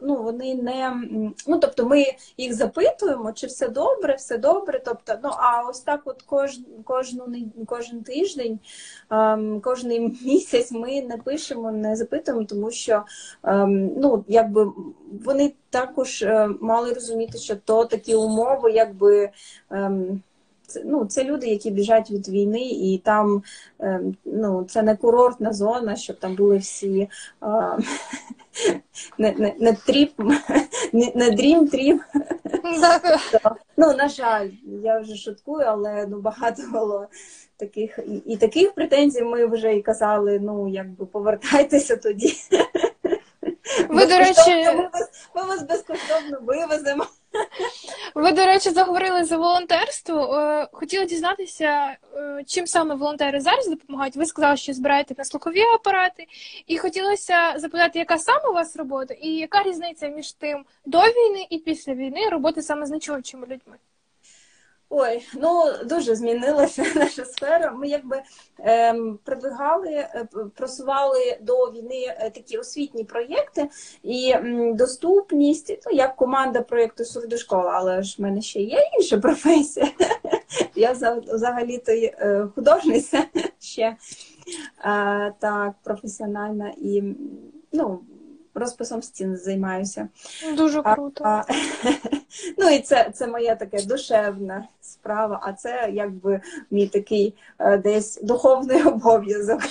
ну, 0.01 0.23
вони 0.23 0.55
не 0.55 0.93
ну 1.47 1.59
тобто 1.59 1.85
ми 1.85 2.05
їх 2.37 2.53
запитуємо, 2.53 3.31
чи 3.33 3.47
все 3.47 3.67
добре 3.69 3.90
добре, 3.95 4.15
все 4.15 4.37
добре. 4.37 4.81
Тобто, 4.85 5.13
ну 5.23 5.29
а 5.37 5.69
ось 5.69 5.79
так, 5.79 6.01
от 6.05 6.21
кож, 6.21 6.59
кожну 6.83 7.27
кожен 7.67 8.03
тиждень, 8.03 8.59
ем, 9.09 9.61
кожен 9.61 10.17
місяць 10.25 10.71
ми 10.71 11.01
не 11.01 11.17
пишемо, 11.17 11.71
не 11.71 11.95
запитуємо, 11.95 12.45
тому 12.45 12.71
що 12.71 13.03
ем, 13.43 13.91
ну, 13.97 14.25
якби 14.27 14.71
вони 15.25 15.53
також 15.69 16.21
е, 16.21 16.49
мали 16.61 16.93
розуміти, 16.93 17.37
що 17.37 17.55
то 17.55 17.85
такі 17.85 18.15
умови, 18.15 18.71
якби. 18.71 19.29
Ем, 19.69 20.21
це, 20.67 20.83
ну, 20.85 21.05
це 21.05 21.23
люди, 21.23 21.47
які 21.47 21.71
біжать 21.71 22.11
від 22.11 22.29
війни, 22.29 22.69
і 22.69 23.01
там 23.05 23.43
ем, 23.79 24.15
ну, 24.25 24.65
це 24.69 24.81
не 24.81 24.95
курортна 24.95 25.53
зона, 25.53 25.95
щоб 25.95 26.19
там 26.19 26.35
були 26.35 26.57
всі 26.57 27.09
а, 27.39 27.77
не 29.17 29.31
не, 29.31 29.53
не 29.59 29.73
trip, 29.73 30.11
не, 30.93 31.11
не 31.15 31.31
dream 31.31 31.67
trip. 31.67 32.01
Ну, 33.77 33.93
на 33.93 34.07
жаль, 34.07 34.49
я 34.83 34.99
вже 34.99 35.15
шуткую, 35.15 35.65
але 35.67 36.07
ну 36.07 36.21
багато 36.21 36.63
було 36.71 37.07
таких 37.57 37.99
і, 38.07 38.15
і 38.33 38.37
таких 38.37 38.73
претензій 38.73 39.21
ми 39.21 39.45
вже 39.45 39.75
і 39.75 39.81
казали: 39.81 40.39
ну, 40.39 40.67
якби 40.67 41.05
повертайтеся 41.05 41.95
тоді. 41.97 42.33
Ви, 43.89 44.05
до 44.05 44.17
речі, 44.17 44.65
ми 44.65 44.89
вас, 44.93 45.29
ми 45.35 45.43
вас 45.43 45.63
безкоштовно 45.63 46.39
вивеземо. 46.41 47.05
Ви, 48.15 48.31
до 48.31 48.45
речі, 48.45 48.69
заговорили 48.69 49.23
за 49.23 49.37
волонтерство. 49.37 50.35
Е, 50.35 50.67
хотіла 50.71 51.05
дізнатися, 51.05 51.97
е, 52.15 52.43
чим 52.47 52.67
саме 52.67 52.95
волонтери 52.95 53.39
зараз 53.39 53.67
допомагають. 53.67 54.15
Ви 54.15 54.25
сказали, 54.25 54.57
що 54.57 54.73
збираєте 54.73 55.15
на 55.17 55.23
слухові 55.23 55.61
апарати, 55.61 56.27
і 56.67 56.77
хотілося 56.77 57.53
запитати, 57.55 57.99
яка 57.99 58.17
саме 58.17 58.49
у 58.49 58.53
вас 58.53 58.75
робота, 58.75 59.13
і 59.13 59.29
яка 59.29 59.63
різниця 59.63 60.07
між 60.07 60.31
тим 60.31 60.65
до 60.85 60.99
війни 60.99 61.47
і 61.49 61.57
після 61.57 61.93
війни 61.93 62.29
роботи 62.29 62.61
саме 62.61 62.85
з 62.85 62.89
нечуючими 62.89 63.47
людьми. 63.47 63.77
Ой, 64.93 65.27
ну 65.33 65.63
дуже 65.85 66.15
змінилася 66.15 66.83
наша 66.95 67.25
сфера. 67.25 67.71
Ми 67.71 67.87
якби 67.87 68.21
ем, 68.59 69.19
продвигали, 69.23 69.89
е, 69.89 70.27
просували 70.55 71.37
до 71.41 71.65
війни 71.65 72.05
е, 72.07 72.29
такі 72.29 72.57
освітні 72.57 73.03
проєкти 73.03 73.69
і 74.03 74.31
м, 74.31 74.75
доступність. 74.75 75.79
Ну 75.85 75.97
як 75.97 76.15
команда 76.15 76.61
проєкту 76.61 77.05
Сурдошкола, 77.05 77.71
але 77.73 78.03
ж 78.03 78.15
в 78.19 78.21
мене 78.21 78.41
ще 78.41 78.59
є 78.59 78.79
інша 78.97 79.17
професія. 79.17 79.87
Я 80.75 80.91
взагалі 81.33 81.77
то 81.77 81.91
е, 81.91 82.47
художниця 82.55 83.23
ще 83.59 83.95
так 85.39 85.73
професіональна 85.83 86.73
і 86.77 87.03
ну 87.71 87.99
розписом 88.53 89.01
стін 89.01 89.37
займаюся. 89.37 90.07
Дуже 90.57 90.81
круто. 90.81 91.23
А, 91.23 91.29
а, 91.29 91.43
ну 92.57 92.69
і 92.69 92.79
це 92.79 93.11
це 93.13 93.27
моя 93.27 93.55
така 93.55 93.77
душевна 93.77 94.67
справа, 94.81 95.39
а 95.43 95.53
це 95.53 95.89
якби 95.93 96.41
мій 96.71 96.87
такий 96.87 97.33
е, 97.59 97.77
десь 97.77 98.21
духовний 98.21 98.83
обов'язок. 98.85 99.61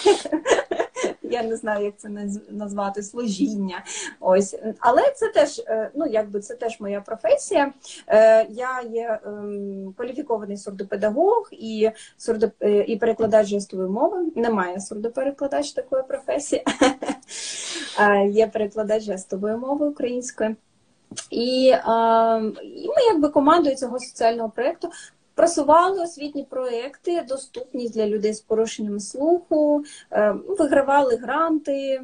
Я 1.23 1.43
не 1.43 1.57
знаю, 1.57 1.85
як 1.85 1.97
це 1.97 2.09
назвати 2.51 3.03
служіння. 3.03 3.85
Ось, 4.21 4.57
але 4.79 5.03
це 5.17 5.29
теж, 5.29 5.59
е, 5.59 5.91
ну 5.95 6.07
якби 6.07 6.41
це 6.41 6.55
теж 6.55 6.81
моя 6.81 7.01
професія. 7.01 7.73
Е, 8.07 8.47
я 8.51 8.83
є 8.91 9.21
ем, 9.27 9.95
кваліфікований 9.97 10.57
сурдопедагог 10.57 11.49
і 11.53 11.91
сурдоп... 12.17 12.53
і 12.87 12.97
перекладач 12.97 13.47
жестової 13.47 13.89
мови. 13.89 14.19
Немає 14.37 14.81
сурдоперекладач 14.81 15.73
такої 15.73 16.03
професії. 16.03 16.65
Є 18.31 18.47
перекладач 18.47 19.03
жестової 19.03 19.57
мови 19.57 19.87
української. 19.87 20.57
І, 21.31 21.65
і 22.63 22.89
ми, 22.89 23.03
якби 23.13 23.29
командою 23.29 23.77
цього 23.77 23.99
соціального 23.99 24.51
проєкту, 24.51 24.89
просували 25.35 26.03
освітні 26.03 26.45
проекти, 26.45 27.25
доступність 27.29 27.95
для 27.95 28.07
людей 28.07 28.35
з 28.35 28.41
порушенням 28.41 29.01
слуху, 29.01 29.85
е, 30.13 30.35
вигравали 30.49 31.17
гранти 31.17 32.01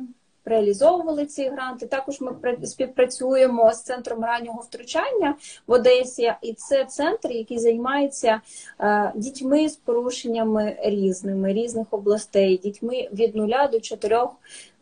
реалізовували 0.47 1.27
ці 1.27 1.49
гранти. 1.49 1.87
Також 1.87 2.21
ми 2.21 2.37
співпрацюємо 2.65 3.73
з 3.73 3.83
центром 3.83 4.25
раннього 4.25 4.61
втручання 4.61 5.35
в 5.67 5.73
Одесі, 5.73 6.33
і 6.43 6.53
це 6.53 6.85
центр, 6.85 7.31
який 7.31 7.59
займається 7.59 8.41
е, 8.81 9.13
дітьми 9.15 9.69
з 9.69 9.77
порушеннями 9.77 10.77
різними 10.83 11.53
різних 11.53 11.87
областей, 11.91 12.61
дітьми 12.63 13.09
від 13.13 13.37
нуля 13.37 13.69
до 13.73 13.81
чотирьох 13.81 14.31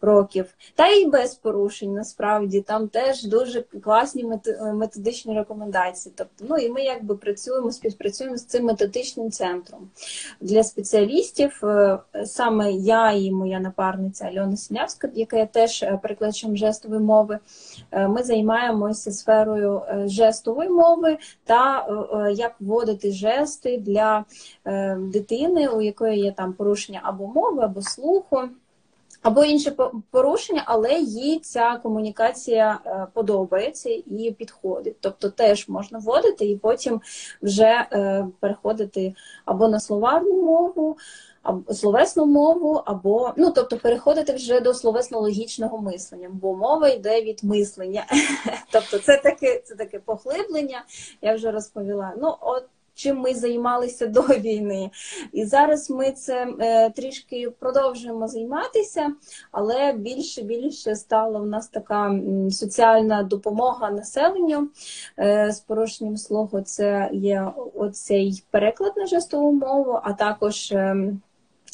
років, 0.01 0.55
та 0.75 0.89
й 0.89 1.07
без 1.07 1.35
порушень 1.35 1.95
насправді 1.95 2.61
там 2.61 2.89
теж 2.89 3.25
дуже 3.25 3.63
класні 3.63 4.33
методичні 4.75 5.39
рекомендації. 5.39 6.15
Тобто, 6.17 6.45
ну 6.49 6.57
і 6.57 6.69
ми 6.71 6.83
якби 6.83 7.17
працюємо, 7.17 7.73
співпрацюємо 7.73 8.37
з 8.37 8.45
цим 8.45 8.65
методичним 8.65 9.31
центром 9.31 9.91
для 10.41 10.65
спеціалістів. 10.65 11.61
Е, 11.65 11.99
саме 12.25 12.73
я 12.73 13.13
і 13.13 13.31
моя 13.31 13.61
напарниця 13.61 14.25
Альона 14.25 14.57
Синявська, 14.57 15.11
яка 15.15 15.37
є 15.37 15.47
теж 15.47 15.83
е, 15.83 15.99
перекладачем 16.03 16.57
жестової 16.57 17.01
мови. 17.01 17.39
Е, 17.91 18.09
ми 18.09 18.23
займаємося 18.23 19.13
сферою 19.13 19.83
жестової 20.07 20.69
мови 20.69 21.19
та 21.45 21.87
як 22.33 22.55
вводити 22.61 23.13
жести 23.13 23.79
для 23.79 24.25
дитини, 24.99 25.69
у 25.69 25.81
якої 25.81 26.21
є 26.21 26.33
там 26.33 26.53
порушення 26.53 27.01
або 27.03 27.27
мови, 27.27 27.63
або 27.63 27.83
слуху 27.83 28.49
або 29.25 29.45
інше 29.45 29.77
порушення, 30.11 30.63
але 30.67 30.93
їй 31.01 31.39
ця 31.39 31.81
комунікація 31.83 32.81
е, 32.87 33.07
подобається 33.15 33.91
і 33.91 34.35
підходить. 34.39 34.97
Тобто 35.01 35.31
теж 35.31 35.69
можна 35.69 35.99
вводити 35.99 36.47
і 36.47 36.57
потім 36.57 37.01
вже 37.43 37.87
е, 37.93 38.27
переходити 38.41 39.15
або 39.45 39.69
на 39.69 39.81
словарну 39.81 40.43
мову, 40.43 40.97
або 41.43 41.75
словесну 41.75 42.27
мову, 42.27 42.83
або 42.85 43.33
ну 43.37 43.51
тобто 43.51 43.77
переходити 43.77 44.33
вже 44.33 44.61
до 44.61 44.75
словесно-логічного 44.75 45.79
мислення, 45.79 46.31
бо 46.33 46.55
мова 46.55 46.89
йде 46.89 47.23
від 47.23 47.45
мислення. 47.45 48.07
Тобто, 48.71 48.99
це 48.99 49.17
таке, 49.17 49.63
це 49.65 49.75
таке 49.75 49.99
поглиблення, 49.99 50.85
я 51.23 51.35
вже 51.35 51.51
розповіла. 51.51 52.13
Ну, 52.19 52.35
от 52.41 52.65
чим 52.95 53.19
ми 53.19 53.35
займалися 53.35 54.07
до 54.07 54.21
війни. 54.21 54.91
І 55.33 55.45
зараз 55.45 55.91
ми 55.91 56.13
це 56.13 56.47
е, 56.61 56.91
трішки 56.91 57.51
продовжуємо 57.59 58.29
займатися, 58.29 59.13
але 59.53 59.93
більше 59.93 60.43
більше 60.43 60.97
стала 60.97 61.41
в 61.41 61.47
нас 61.47 61.69
така 61.69 62.21
соціальна 62.51 63.23
допомога 63.23 63.91
населенню 63.91 64.69
е, 65.19 65.53
з 65.53 65.61
порушенням 65.61 66.17
слуху. 66.17 66.61
Це 66.61 67.11
є 67.13 67.53
оцей 67.75 68.45
переклад 68.51 68.93
на 68.97 69.07
жестову 69.07 69.53
мову, 69.53 70.01
а 70.03 70.13
також. 70.13 70.75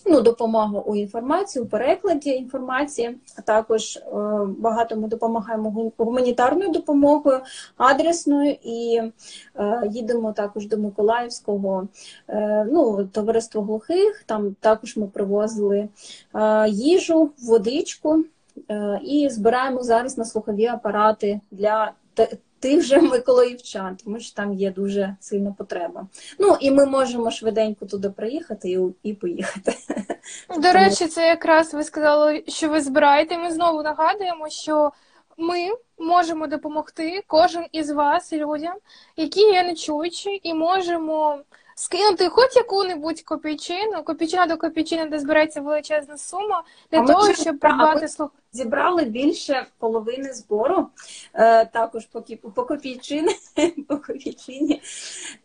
Ну, 0.06 0.20
допомога 0.20 0.80
у 0.80 0.96
інформації, 0.96 1.64
у 1.64 1.66
перекладі 1.66 2.30
інформації, 2.30 3.18
а 3.38 3.42
також 3.42 3.96
е, 3.96 4.00
багато 4.58 4.96
ми 4.96 5.08
допомагаємо 5.08 5.92
гуманітарною 5.98 6.70
допомогою, 6.70 7.40
адресною 7.76 8.56
і 8.62 9.00
е, 9.56 9.82
їдемо 9.90 10.32
також 10.32 10.66
до 10.66 10.78
Миколаївського 10.78 11.88
е, 12.28 12.66
ну, 12.70 13.04
товариство 13.12 13.62
глухих. 13.62 14.22
Там 14.26 14.56
також 14.60 14.96
ми 14.96 15.06
привозили 15.06 15.88
їжу, 16.68 17.30
водичку 17.42 18.24
і 19.02 19.28
збираємо 19.30 19.82
зараз 19.82 20.18
на 20.18 20.24
слухові 20.24 20.66
апарати 20.66 21.40
для 21.50 21.92
тих 22.60 22.82
же 22.82 23.00
миколаївчан, 23.00 23.96
тому 24.04 24.20
що 24.20 24.34
там 24.34 24.52
є 24.52 24.70
дуже 24.70 25.16
сильна 25.20 25.54
потреба. 25.58 26.06
Ну 26.38 26.56
і 26.60 26.70
ми 26.70 26.86
можемо 26.86 27.30
швиденько 27.30 27.86
туди 27.86 28.10
приїхати 28.10 28.70
і 28.70 28.78
і 29.02 29.14
поїхати. 29.14 29.74
До 30.58 30.72
речі, 30.72 31.06
це 31.06 31.26
якраз 31.26 31.74
ви 31.74 31.84
сказали, 31.84 32.44
що 32.48 32.68
ви 32.68 32.80
збираєте. 32.80 33.38
Ми 33.38 33.50
знову 33.50 33.82
нагадуємо, 33.82 34.48
що 34.48 34.92
ми 35.36 35.68
можемо 35.98 36.46
допомогти 36.46 37.22
кожен 37.26 37.66
із 37.72 37.90
вас 37.90 38.32
людям, 38.32 38.74
які 39.16 39.40
є 39.40 39.62
нечуючі, 39.62 40.40
і 40.42 40.54
можемо 40.54 41.38
скинути 41.74 42.28
хоч 42.28 42.56
яку-небудь 42.56 43.20
копійчину, 43.20 44.02
копійчина 44.04 44.46
до 44.46 44.56
копійчини, 44.56 45.06
де 45.06 45.18
збереться 45.18 45.60
величезна 45.60 46.18
сума, 46.18 46.62
для 46.92 47.00
а 47.00 47.06
того, 47.06 47.34
щоб 47.34 47.58
придбати 47.58 48.08
слух. 48.08 48.30
Зібрали 48.52 49.04
більше 49.04 49.66
половини 49.78 50.32
збору, 50.32 50.88
е, 51.34 51.64
також 51.64 52.06
по 52.06 52.22
по 52.54 52.64
копійчині, 52.64 53.36
по 53.88 53.96
копійчині. 53.96 54.82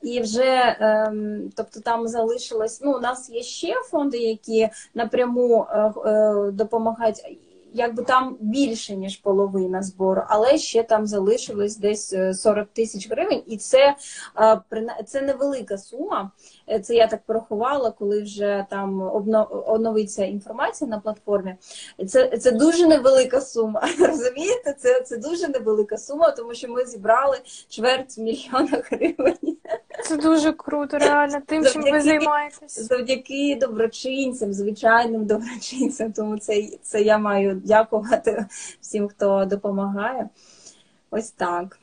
І 0.01 0.19
вже 0.21 0.43
е, 0.43 1.13
тобто 1.55 1.79
там 1.79 2.07
залишилось. 2.07 2.81
Ну, 2.81 2.97
у 2.97 2.99
нас 2.99 3.29
є 3.29 3.43
ще 3.43 3.73
фонди, 3.73 4.17
які 4.17 4.69
напряму 4.93 5.67
е, 5.69 5.93
е, 6.05 6.51
допомагають 6.51 7.21
якби 7.75 8.03
там 8.03 8.37
більше 8.39 8.95
ніж 8.95 9.17
половина 9.17 9.81
збору, 9.83 10.23
але 10.27 10.57
ще 10.57 10.83
там 10.83 11.07
залишилось 11.07 11.77
десь 11.77 12.15
40 12.33 12.57
е, 12.57 12.67
тисяч 12.73 13.09
гривень, 13.09 13.43
і 13.47 13.57
це 13.57 13.95
е, 14.71 15.03
це 15.05 15.21
невелика 15.21 15.77
сума. 15.77 16.31
Е, 16.69 16.79
це 16.79 16.95
я 16.95 17.07
так 17.07 17.21
порахувала, 17.25 17.91
коли 17.91 18.21
вже 18.21 18.65
там 18.69 19.11
оновиться 19.67 20.25
інформація 20.25 20.89
на 20.89 20.99
платформі. 20.99 21.55
Це 22.07 22.37
це 22.37 22.51
дуже 22.51 22.87
невелика 22.87 23.41
сума. 23.41 23.81
Розумієте? 23.99 24.75
Це 24.79 25.01
це 25.01 25.17
дуже 25.17 25.47
невелика 25.47 25.97
сума, 25.97 26.31
тому 26.31 26.53
що 26.53 26.67
ми 26.67 26.85
зібрали 26.85 27.37
чверть 27.69 28.17
мільйона 28.17 28.83
гривень. 28.91 29.57
Це 30.05 30.17
дуже 30.17 30.51
круто, 30.53 30.97
реально. 30.97 31.41
Тим, 31.45 31.63
завдяки, 31.63 31.83
чим 31.83 31.93
ви 31.93 32.01
займаєтесь. 32.01 32.79
Завдяки 32.79 33.57
доброчинцям, 33.61 34.53
звичайним 34.53 35.25
доброчинцям. 35.25 36.13
Тому 36.13 36.37
це 36.37 36.67
це 36.81 37.01
я 37.01 37.17
маю 37.17 37.61
дякувати 37.65 38.45
всім, 38.81 39.07
хто 39.07 39.45
допомагає. 39.45 40.29
Ось 41.11 41.31
так. 41.31 41.79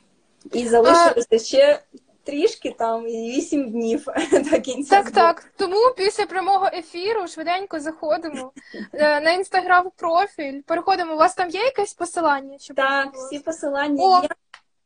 І 0.53 0.67
залишилося 0.67 1.27
а... 1.31 1.39
ще 1.39 1.79
трішки 2.23 2.75
там 2.79 3.07
і 3.07 3.31
вісім 3.31 3.71
днів 3.71 4.05
до 4.51 4.61
кінця. 4.61 4.89
Так, 4.89 5.07
збору. 5.07 5.27
так. 5.27 5.51
Тому 5.57 5.93
після 5.97 6.25
прямого 6.25 6.69
ефіру 6.73 7.27
швиденько 7.27 7.79
заходимо 7.79 8.51
е, 8.93 9.21
на 9.21 9.31
інстаграм 9.31 9.89
профіль. 9.95 10.61
Переходимо. 10.61 11.13
У 11.13 11.17
вас 11.17 11.35
там 11.35 11.49
є 11.49 11.61
якесь 11.61 11.93
посилання? 11.93 12.57
Щоб 12.59 12.75
так, 12.75 13.13
всі 13.13 13.39
посилання 13.39 14.03
О! 14.03 14.21
є. 14.23 14.29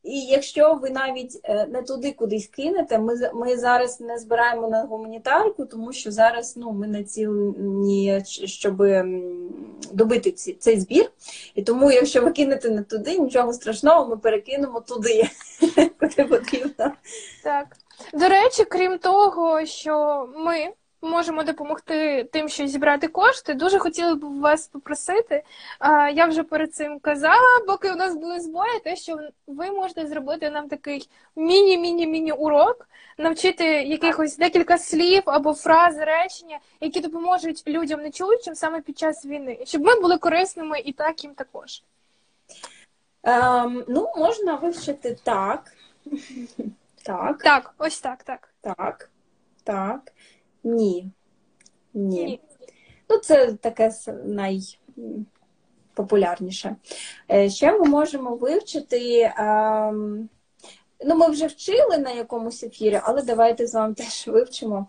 І 0.07 0.19
якщо 0.19 0.73
ви 0.73 0.89
навіть 0.89 1.39
е, 1.43 1.67
не 1.67 1.81
туди 1.81 2.11
кудись 2.11 2.47
кинете, 2.47 2.99
ми 2.99 3.31
ми 3.33 3.57
зараз 3.57 4.01
не 4.01 4.17
збираємо 4.17 4.67
на 4.67 4.83
гуманітарку, 4.83 5.65
тому 5.65 5.93
що 5.93 6.11
зараз 6.11 6.57
ну 6.57 6.71
ми 6.71 6.87
націлені, 6.87 8.23
щоб 8.45 8.83
добити 9.91 10.31
ці, 10.31 10.53
цей 10.53 10.79
збір. 10.79 11.11
І 11.55 11.63
тому, 11.63 11.91
якщо 11.91 12.21
ви 12.21 12.31
кинете 12.31 12.69
не 12.69 12.83
туди, 12.83 13.19
нічого 13.19 13.53
страшного, 13.53 14.07
ми 14.07 14.17
перекинемо 14.17 14.81
туди, 14.81 15.23
куди 15.99 16.23
потрібно. 16.23 16.91
Так. 17.43 17.77
До 18.13 18.27
речі, 18.27 18.63
крім 18.65 18.97
того, 18.97 19.65
що 19.65 20.25
ми 20.35 20.73
можемо 21.01 21.43
допомогти 21.43 22.23
тим, 22.23 22.49
що 22.49 22.67
зібрати 22.67 23.07
кошти. 23.07 23.53
Дуже 23.53 23.79
хотіла 23.79 24.15
б 24.15 24.39
вас 24.39 24.67
попросити. 24.67 25.43
Я 26.13 26.25
вже 26.25 26.43
перед 26.43 26.73
цим 26.75 26.99
казала, 26.99 27.59
поки 27.67 27.91
у 27.91 27.95
нас 27.95 28.15
були 28.15 28.39
збої, 28.39 28.79
те, 28.79 28.95
що 28.95 29.19
ви 29.47 29.71
можете 29.71 30.07
зробити 30.07 30.49
нам 30.49 30.67
такий 30.69 31.09
міні-міні-міні 31.35 32.31
урок, 32.31 32.89
навчити 33.17 33.65
якихось 33.65 34.37
декілька 34.37 34.77
слів 34.77 35.23
або 35.25 35.53
фраз, 35.53 35.97
речення, 35.97 36.59
які 36.81 36.99
допоможуть 36.99 37.67
людям 37.67 38.01
нечуючим 38.01 38.55
саме 38.55 38.81
під 38.81 38.97
час 38.99 39.25
війни, 39.25 39.59
щоб 39.65 39.81
ми 39.81 39.99
були 39.99 40.17
корисними 40.17 40.79
і 40.79 40.93
так 40.93 41.23
їм 41.23 41.33
також. 41.33 41.83
Ем, 43.23 43.85
Ну, 43.87 44.11
можна 44.17 44.55
вивчити 44.55 45.17
так. 45.23 45.73
Так. 47.03 47.37
Так, 47.43 47.73
ось 47.77 47.99
так, 48.01 48.23
так. 48.23 48.49
Так. 48.61 49.09
Так. 49.63 50.11
Ні. 50.63 51.11
Ні. 51.93 52.25
Ні. 52.25 52.41
Ну, 53.09 53.17
це 53.17 53.53
таке 53.53 53.91
найпопулярніше. 54.25 56.75
Е, 57.31 57.49
ще 57.49 57.79
ми 57.79 57.89
можемо 57.89 58.35
вивчити. 58.35 59.33
Ну, 61.05 61.15
ми 61.15 61.29
вже 61.29 61.47
вчили 61.47 61.97
на 61.97 62.11
якомусь 62.11 62.63
ефірі, 62.63 62.99
але 63.03 63.21
давайте 63.21 63.67
з 63.67 63.73
вами 63.73 63.93
теж 63.93 64.27
вивчимо 64.27 64.87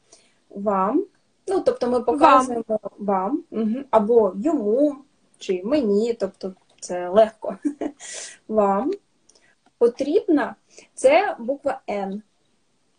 вам. 0.50 1.04
Ну, 1.46 1.60
тобто 1.60 1.86
ми 1.86 2.00
показуємо 2.00 2.64
вам, 2.68 2.78
вам 2.98 3.44
угу, 3.50 3.84
або 3.90 4.32
йому, 4.36 4.96
чи 5.38 5.62
мені, 5.64 6.14
тобто 6.14 6.54
це 6.80 7.08
легко. 7.08 7.56
Вам 8.48 8.90
потрібна 9.78 10.54
це 10.94 11.36
буква 11.38 11.80
Н. 11.90 12.22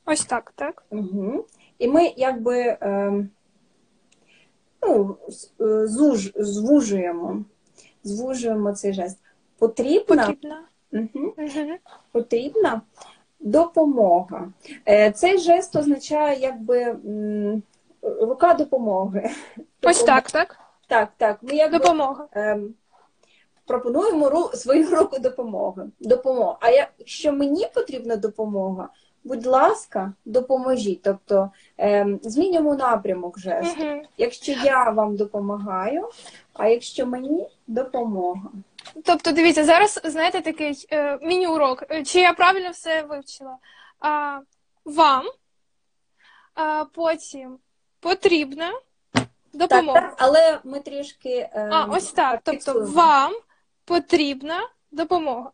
Ось 0.05 0.25
так, 0.25 0.53
так? 0.55 0.83
Угу. 0.89 1.45
І 1.79 1.87
ми 1.87 2.13
якби 2.17 2.77
ем, 2.81 3.29
ну, 4.81 5.17
е, 5.61 5.87
зуж, 5.87 6.31
звужуємо, 6.35 7.43
звужуємо 8.03 8.73
цей 8.73 8.93
жест. 8.93 9.17
Потрібна, 9.59 10.25
Потрібна. 10.25 10.63
Угу. 10.93 11.33
Угу. 11.37 11.77
Потрібна 12.11 12.81
Допомога. 13.39 14.49
Е, 14.87 15.11
Цей 15.11 15.37
жест 15.37 15.75
означає 15.75 16.39
якби 16.39 16.97
рука 18.01 18.53
допомоги. 18.53 19.29
Ось 19.83 20.03
так, 20.03 20.31
так? 20.31 20.57
Так, 20.87 21.09
так. 21.17 21.37
Ми 21.41 21.55
якби 21.55 21.77
Допомога. 21.77 22.27
ем, 22.31 22.73
пропонуємо 23.65 24.29
ру, 24.29 24.49
свою 24.53 24.89
руку 24.89 25.19
допомоги. 25.19 25.83
Допомога. 25.99 26.57
А 26.59 26.69
якщо 26.69 27.31
мені 27.31 27.67
потрібна 27.73 28.15
допомога, 28.15 28.89
будь 29.29 29.45
ласка, 29.45 30.13
допоможіть. 30.25 31.01
Тобто 31.01 31.51
ем, 31.77 32.19
змінюємо 32.23 32.75
напрямок 32.75 33.39
жесту. 33.39 33.83
Угу. 33.83 34.01
Якщо 34.17 34.51
я 34.51 34.89
вам 34.89 35.15
допомагаю, 35.15 36.09
а 36.53 36.67
якщо 36.67 37.05
мені 37.05 37.47
допомога. 37.67 38.49
Тобто, 39.05 39.31
дивіться, 39.31 39.63
зараз 39.63 40.01
знаєте 40.03 40.41
такий 40.41 40.87
е, 40.91 41.19
міні-урок. 41.21 41.83
Е, 41.91 42.03
Чи 42.03 42.19
я 42.19 42.33
правильно 42.33 42.69
все 42.69 43.01
вивчила? 43.01 43.57
А, 43.99 44.39
вам 44.85 45.23
а, 46.55 46.85
потім 46.93 47.57
потрібна 47.99 48.71
допомога. 49.53 50.01
так, 50.01 50.15
але 50.17 50.59
ми 50.63 50.79
трішки. 50.79 51.49
ем, 51.53 51.73
А, 51.73 51.85
ось 51.85 52.11
так. 52.11 52.39
Тобто, 52.43 52.85
вам 52.85 53.33
потрібна 53.85 54.69
допомога. 54.91 55.51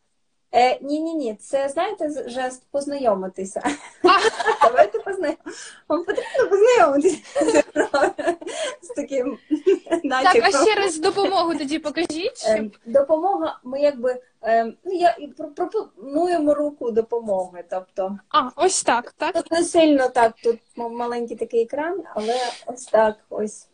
Е, 0.56 0.80
ні, 0.82 1.00
ні, 1.00 1.13
ні, 1.13 1.36
це 1.36 1.70
знаєте 1.70 2.30
жест 2.30 2.63
познайомитися. 2.72 3.62
Давайте 4.63 5.00
познайомитися. 5.00 5.60
Вам 5.89 6.04
потрібно 6.04 6.50
познайомитися 6.50 7.18
з 8.82 8.88
таким 8.88 9.38
Так, 10.24 10.36
а 10.44 10.52
ще 10.65 10.76
раз 10.76 11.00
допомогу 11.00 11.56
тоді 11.56 11.80
покажіть. 11.80 12.46
Ем, 12.48 12.72
Допомога, 12.86 13.60
ми 13.63 13.82
якби 13.82 14.22
ем, 14.41 14.74
ну 14.84 14.94
я 14.94 15.18
пропонуємо 15.56 16.54
руку 16.54 16.91
допомоги. 16.91 17.63
Тобто 17.70 18.20
А, 18.30 18.50
ось 18.56 18.84
так, 18.84 19.12
так? 19.12 19.34
тут 19.34 19.52
не 19.52 19.63
сильно 19.63 20.10
так, 20.10 20.34
тут 20.44 20.60
маленький 20.76 21.38
такий 21.38 21.62
екран, 21.62 22.04
але 22.15 22.36
ось 22.65 22.86
так. 22.86 23.15
Ось 23.30 23.68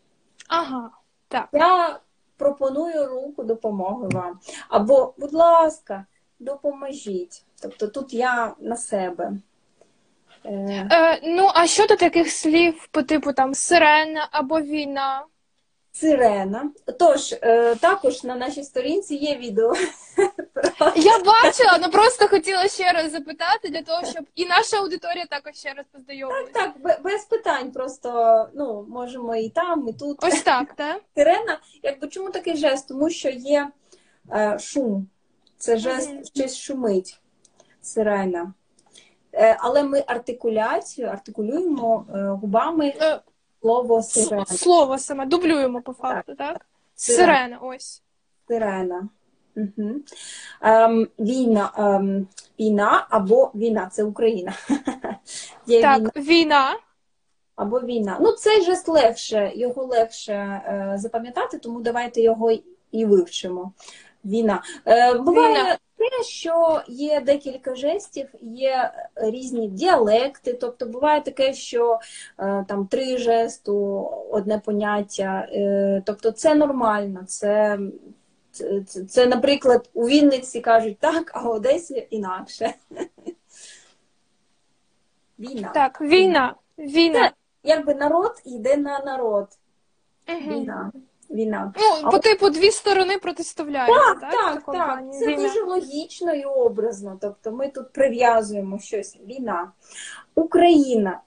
Ага, 0.48 0.91
так. 1.28 1.50
я 1.54 2.00
пропоную 2.38 3.08
руку 3.08 3.44
допомоги 3.44 4.08
вам. 4.12 4.39
Або, 4.70 5.13
будь 5.17 5.34
ласка, 5.34 6.06
допоможіть. 6.41 7.43
Тобто 7.62 7.88
тут 7.88 8.13
я 8.13 8.54
на 8.60 8.77
себе. 8.77 9.32
Е, 10.45 10.88
Е, 10.91 11.19
ну, 11.23 11.49
а 11.54 11.67
щодо 11.67 11.95
таких 11.95 12.32
слів 12.32 12.88
по 12.91 13.04
типу 13.04 13.34
там 13.34 13.54
сирена 13.54 14.27
або 14.32 14.62
війна? 14.62 15.25
Сирена. 15.93 16.69
Тож, 16.99 17.34
е, 17.41 17.75
також 17.75 18.23
на 18.23 18.36
нашій 18.36 18.63
сторінці 18.63 19.15
є 19.15 19.36
відео. 19.38 19.73
Я 20.95 21.19
бачила, 21.19 21.71
але 21.73 21.88
просто 21.88 22.27
хотіла 22.27 22.67
ще 22.67 22.91
раз 22.91 23.12
запитати 23.12 23.69
для 23.69 23.82
того, 23.82 24.06
щоб 24.06 24.25
і 24.36 24.45
наша 24.45 24.77
аудиторія 24.77 25.25
також 25.25 25.56
ще 25.56 25.73
раз 25.73 25.86
познайомилася. 25.91 26.51
Так, 26.54 26.71
бе- 26.80 26.99
без 27.04 27.25
питань, 27.25 27.71
просто 27.71 28.49
ну, 28.54 28.86
можемо 28.89 29.36
і 29.36 29.49
там, 29.49 29.88
і 29.88 29.93
тут. 29.93 30.23
Ось 30.23 30.41
так, 30.41 30.73
так? 30.73 31.01
Сирена, 31.15 31.60
якби 31.84 32.08
чому 32.08 32.30
такий 32.30 32.56
жест? 32.58 32.88
Тому 32.88 33.10
що 33.10 33.30
є 33.30 33.69
е, 34.32 34.60
шум. 34.60 35.08
Це 35.62 35.78
жест, 35.78 36.36
щось 36.36 36.58
шумить. 36.58 37.21
Сирена. 37.82 38.54
Е, 39.34 39.58
але 39.60 39.84
ми 39.84 40.04
артикуляцію 40.08 41.08
артикулюємо 41.08 42.06
е, 42.15 42.24
губами 42.24 42.93
Е, 43.02 43.19
слово 43.62 44.02
сирена. 44.04 44.45
Слово 44.45 44.97
саме 44.97 45.26
дублюємо 45.26 45.82
по 45.82 45.93
факту, 45.93 46.36
так? 46.36 46.65
Сирена. 46.95 47.34
Сирена, 47.34 47.58
ось. 47.58 48.04
Сирена. 48.47 49.10
Угу. 49.56 49.91
Ем, 50.62 51.08
війна, 51.19 51.71
ем, 51.78 52.28
війна 52.60 53.08
або 53.10 53.52
війна 53.56 53.89
це 53.91 54.04
Україна. 54.04 54.54
Є 55.65 55.82
Так, 55.82 56.00
війна 56.00 56.12
війна. 56.15 56.76
або 57.56 57.80
війна. 57.80 58.17
Ну, 58.21 58.32
цей 58.32 58.62
жест 58.62 58.88
легше, 58.88 59.52
його 59.56 59.86
легше 59.86 60.34
е, 60.34 60.93
запам'ятати, 60.97 61.58
тому 61.58 61.82
давайте 61.82 62.21
його 62.21 62.52
і 62.91 63.06
вивчимо. 63.06 63.74
Війна. 64.25 64.63
Е, 64.86 65.13
буває 65.13 65.53
Війна. 65.53 65.77
те, 65.97 66.23
що 66.23 66.81
є 66.88 67.21
декілька 67.21 67.75
жестів, 67.75 68.27
є 68.41 68.93
різні 69.15 69.67
діалекти. 69.67 70.53
Тобто 70.53 70.86
буває 70.86 71.21
таке, 71.21 71.53
що 71.53 71.99
е, 72.39 72.65
там 72.67 72.88
три 72.88 73.17
жесту, 73.17 74.10
одне 74.31 74.60
поняття. 74.60 75.47
Е, 75.51 76.03
тобто 76.05 76.31
це 76.31 76.55
нормально. 76.55 77.19
Це, 77.27 77.79
це, 78.51 78.81
це, 78.81 79.05
це, 79.05 79.25
наприклад, 79.25 79.89
у 79.93 80.07
Вінниці 80.07 80.62
кажуть 80.62 80.99
так, 80.99 81.31
а 81.34 81.41
в 81.41 81.49
Одесі 81.49 82.07
інакше. 82.10 82.73
Війна. 85.39 85.71
Так, 85.73 86.01
війна. 86.01 86.55
Війна. 86.77 87.31
Якби 87.63 87.95
народ 87.95 88.41
йде 88.45 88.77
на 88.77 88.99
народ. 88.99 89.47
Війна. 90.27 90.91
Війна. 91.32 91.74
Ну, 92.04 92.12
по 92.12 92.20
типу 92.20 92.50
дві 92.50 92.72
сторони 92.72 93.17
протистояють, 93.17 93.96
так? 93.96 94.20
Так, 94.20 94.32
так, 94.32 94.76
так. 94.76 95.04
Це 95.20 95.28
Війна. 95.28 95.44
дуже 95.44 95.63
логічно 95.63 96.34
і 96.34 96.44
образно. 96.44 97.17
Тобто 97.22 97.52
ми 97.52 97.67
тут 97.67 97.94
прив'язуємо 97.94 98.80
щось. 98.80 99.17
Війна. 99.28 99.72
Україна. 100.36 101.20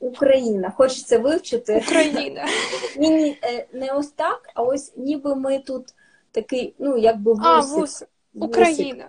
Україна. 0.00 0.70
Хочеться 0.76 1.18
вивчити. 1.18 1.82
Україна. 1.86 2.46
Ні, 2.96 3.10
ні, 3.10 3.38
е, 3.42 3.66
не 3.72 3.92
ось 3.92 4.10
так, 4.10 4.50
а 4.54 4.62
ось 4.62 4.92
ніби 4.96 5.34
ми 5.36 5.58
тут 5.58 5.94
такий, 6.32 6.74
ну, 6.78 6.96
якби 6.96 7.34
А, 7.42 7.60
вусик. 7.60 7.72
вус. 7.78 7.80
вусик. 7.80 8.08
Україна. 8.34 8.74
Україна. 8.76 9.08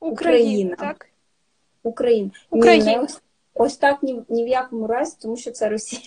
Україна, 0.00 0.76
так? 0.76 1.06
Україна. 1.82 2.30
Ні, 2.52 2.60
не 2.84 3.00
ось, 3.00 3.20
ось 3.54 3.76
так 3.76 4.02
ні, 4.02 4.22
ні 4.28 4.44
в 4.44 4.48
якому 4.48 4.86
разі, 4.86 5.16
тому 5.22 5.36
що 5.36 5.50
це 5.50 5.68
Росія. 5.68 6.02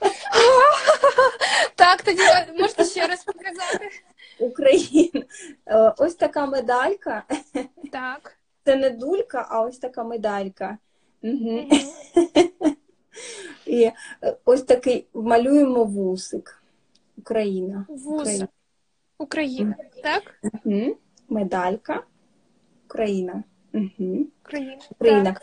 Так, 1.74 2.02
тоді 2.02 2.22
можете 2.58 2.84
ще 2.84 3.06
раз 3.06 3.24
показати. 3.24 3.90
Україна. 4.38 5.24
Е, 5.66 5.94
Ось 5.98 6.14
така 6.14 6.46
медалька. 6.46 7.22
Так. 7.92 8.36
Це 8.64 8.76
не 8.76 8.90
дулька, 8.90 9.46
а 9.50 9.60
ось 9.60 9.78
така 9.78 10.04
медалька. 10.04 10.78
Угу. 11.22 11.64
І 13.66 13.82
е, 13.82 13.92
ось 14.44 14.62
такий 14.62 15.06
малюємо 15.14 15.84
вусик. 15.84 16.62
Україна. 17.18 17.86
Вуз. 17.88 18.44
Україна. 19.18 19.74
Так? 20.02 20.40
Медалька. 21.28 22.02
Україна. 22.84 23.44
Угу. 23.76 24.26
Україна. 24.44 24.76
Україна. 24.90 25.36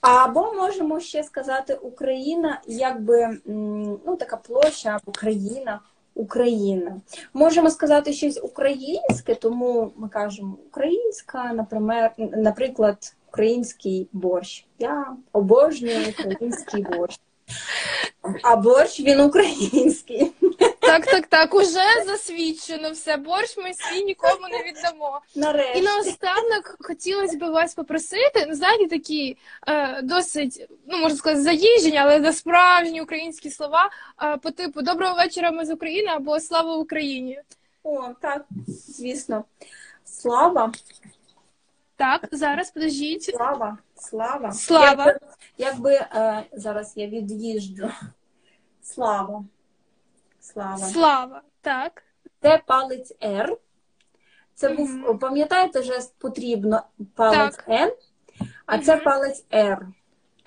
Або 0.00 0.52
можемо 0.52 1.00
ще 1.00 1.22
сказати 1.22 1.74
Україна, 1.74 2.60
якби 2.66 3.38
ну, 3.46 4.16
така 4.18 4.36
площа 4.36 5.00
або 5.02 5.12
країна. 5.12 5.80
Україна. 6.16 7.00
Можемо 7.32 7.70
сказати 7.70 8.12
щось 8.12 8.40
українське, 8.42 9.34
тому 9.34 9.92
ми 9.96 10.08
кажемо 10.08 10.56
українська, 10.66 11.66
наприклад, 12.36 13.16
український 13.28 14.08
борщ. 14.12 14.66
Я 14.78 15.16
обожнюю 15.32 15.98
український 16.08 16.82
борщ. 16.82 17.20
А 18.42 18.56
борщ 18.56 19.00
він 19.00 19.20
український. 19.20 20.32
Так, 20.94 21.06
так, 21.06 21.26
так. 21.26 21.54
Уже 21.54 22.04
засвідчено 22.06 22.90
все. 22.90 23.16
Борщ 23.16 23.56
ми 23.56 23.74
свій 23.74 24.04
нікому 24.04 24.48
не 24.50 24.62
віддамо. 24.62 25.20
Нарешті. 25.34 25.78
І 25.78 25.82
наостанок 25.82 26.76
хотілося 26.80 27.36
б 27.36 27.50
вас 27.50 27.74
попросити, 27.74 28.46
ну 28.48 28.54
знаєте, 28.54 28.86
такі 28.88 29.36
е, 29.66 30.02
досить, 30.02 30.68
ну 30.86 30.98
можна 30.98 31.18
сказати, 31.18 31.42
заїжджені, 31.42 31.96
але 31.96 32.20
за 32.20 32.32
справжні 32.32 33.02
українські 33.02 33.50
слова 33.50 33.90
е, 34.22 34.36
по 34.36 34.50
типу 34.50 34.82
Доброго 34.82 35.14
вечора, 35.14 35.50
ми 35.50 35.64
з 35.64 35.70
України 35.70 36.08
або 36.08 36.40
Слава 36.40 36.76
Україні. 36.76 37.40
О, 37.82 38.08
так, 38.20 38.44
звісно. 38.66 39.44
Слава, 40.04 40.72
Так, 41.96 42.28
зараз 42.32 42.70
подождіть. 42.70 43.24
слава, 43.24 43.78
слава. 43.96 44.52
Слава. 44.52 45.06
Якби, 45.06 45.20
якби 45.58 45.92
е, 45.92 46.44
зараз 46.52 46.92
я 46.96 47.06
від'їжджу. 47.06 47.90
Слава. 48.82 49.44
Слава. 50.44 50.78
Слава. 50.78 51.42
Так. 51.60 52.02
Це 52.42 52.62
палець 52.66 53.12
R. 53.22 53.56
Це 54.54 54.68
був, 54.68 54.90
Мгм. 54.90 55.18
пам'ятаєте, 55.18 55.82
жест 55.82 56.14
потрібно 56.18 56.82
палець 57.14 57.56
Так. 57.56 57.68
N, 57.68 57.92
а 58.66 58.78
це 58.78 58.94
Мгм. 58.96 59.04
палець 59.04 59.44
R. 59.52 59.78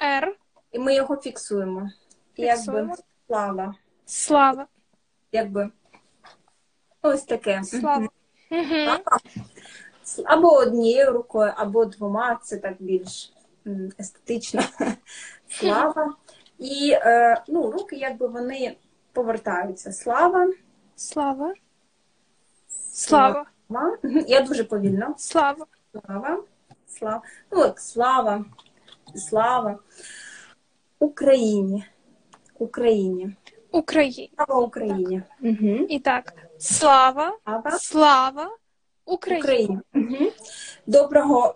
Р. 0.02 0.36
І 0.72 0.80
ми 0.80 0.96
його 0.96 1.18
фіксуємо. 1.18 1.90
Якби 2.36 2.90
слава. 3.28 3.76
Слава. 4.06 4.68
Якби 5.32 5.70
ось 7.02 7.24
таке. 7.24 7.64
Слава. 7.64 8.08
Слава. 8.50 9.02
Або 10.26 10.48
однією 10.54 11.12
рукою, 11.12 11.54
або 11.56 11.86
двома, 11.86 12.40
це 12.44 12.58
так 12.58 12.76
більш 12.80 13.34
естетично. 14.00 14.62
Слава. 15.50 16.14
І 16.60 16.92
е, 16.92 17.44
ну, 17.48 17.72
руки, 17.72 17.96
якби 17.96 18.28
вони 18.28 18.78
повертаються. 19.18 19.92
Слава. 19.92 20.48
Слава. 20.96 21.54
Слава. 22.94 23.46
Слава. 23.68 23.98
Я 24.28 24.42
дуже 24.42 24.64
повільно. 24.64 25.16
Слава. 25.18 25.66
Слава. 25.92 26.44
Слава. 26.88 27.22
Ну, 27.52 27.62
от, 27.62 27.80
слава. 27.80 28.46
слава 29.16 29.80
Україні. 31.00 31.86
Україні. 32.60 33.36
Україні. 33.72 34.32
Слава 34.36 34.62
Україні. 34.62 35.22
Угу. 35.42 35.86
І 35.90 36.00
так, 36.00 36.34
слава, 36.60 37.38
Слава 37.44 37.80
слава 37.80 38.58
Україні. 39.06 39.42
Україні. 39.42 39.80
Угу. 39.96 40.32
Доброго 40.88 41.56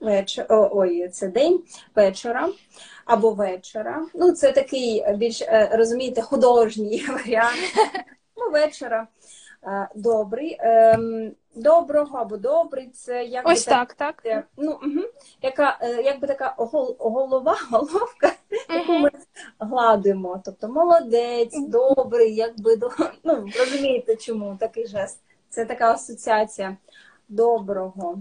вечора. 0.00 0.68
Ой, 0.72 1.08
це 1.08 1.28
день 1.28 1.60
вечора 1.94 2.48
або 3.04 3.30
вечора. 3.30 4.06
Ну, 4.14 4.32
це 4.32 4.52
такий 4.52 5.04
більш 5.16 5.42
е, 5.42 5.70
розумієте, 5.72 6.22
художній 6.22 7.06
варіант. 7.08 7.58
Ну, 8.36 8.50
вечора. 8.50 9.06
Е, 9.64 9.88
Добрий. 9.94 10.56
Ем, 10.60 11.32
Доброго 11.54 12.18
або 12.18 12.36
добрий. 12.36 12.88
Це 12.90 13.24
як 13.24 13.48
Ось 13.48 13.64
так, 13.64 13.94
так. 13.94 14.22
Е, 14.26 14.44
Ну, 14.56 14.70
угу. 14.70 15.06
яка, 15.42 15.78
е, 15.82 16.02
якби 16.02 16.26
така 16.26 16.54
голова, 16.98 17.56
головка, 17.70 18.32
яку 18.68 18.92
ми 18.92 19.10
гладимо. 19.58 20.42
Тобто 20.44 20.68
молодець, 20.68 21.58
добрий, 21.68 22.34
якби 22.34 22.76
до- 22.76 22.90
ну, 23.24 23.46
розумієте, 23.58 24.16
чому 24.16 24.56
такий 24.60 24.86
жест. 24.86 25.18
Це 25.48 25.64
така 25.64 25.92
асоціація 25.92 26.76
доброго. 27.28 28.18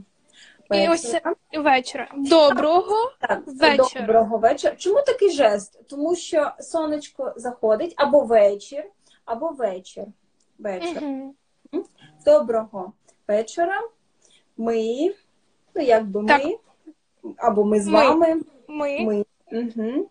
І 0.72 0.89
ось 0.89 1.16
вечора. 1.53 2.07
Доброго. 2.16 3.11
Так, 3.22 3.41
вечора. 3.47 4.05
Доброго 4.05 4.38
вечора. 4.38 4.76
Чому 4.76 5.01
такий 5.01 5.32
жест? 5.32 5.88
Тому 5.89 6.16
що 6.16 6.51
сонечко 6.59 7.34
заходить 7.36 7.93
або 7.97 8.22
вечір, 8.22 8.84
або 9.26 9.49
вечір. 9.49 10.03
Вечір. 10.59 11.01
Мгм. 11.01 11.34
Доброго 12.26 12.93
вечора. 13.28 13.82
Ми, 14.57 15.13
ну 15.76 15.82
якби 15.82 16.22
ми, 16.22 16.28
Так. 16.28 16.43
або 17.38 17.63
ми 17.63 17.80
з 17.82 17.88
Ми. 17.88 17.93
вами. 17.93 18.41
Ми. 18.68 18.99
Ми. 18.99 19.26
Угу. 19.51 20.09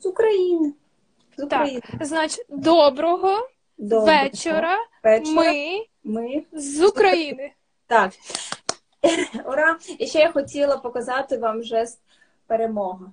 З 0.00 0.06
України. 0.06 0.72
З 1.36 1.46
Так. 1.46 1.68
Значить, 2.00 2.46
доброго 2.48 3.48
Доброго 3.78 4.06
вечора. 4.06 4.78
вечора. 5.04 5.42
Ми 5.42 5.84
Ми. 6.04 6.42
з 6.52 6.82
України. 6.84 7.52
Так. 7.86 8.12
Ура! 9.46 9.78
І 9.98 10.06
ще 10.06 10.18
я 10.18 10.32
хотіла 10.32 10.76
показати 10.76 11.38
вам 11.38 11.62
жест 11.62 12.00
перемога. 12.46 13.12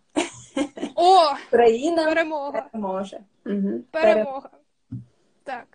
О, 0.96 1.18
Україна 1.48 2.06
перемога. 2.06 2.62
переможе. 2.62 3.20
Угу. 3.46 3.80
Перемога. 3.92 4.50
Так. 5.44 5.73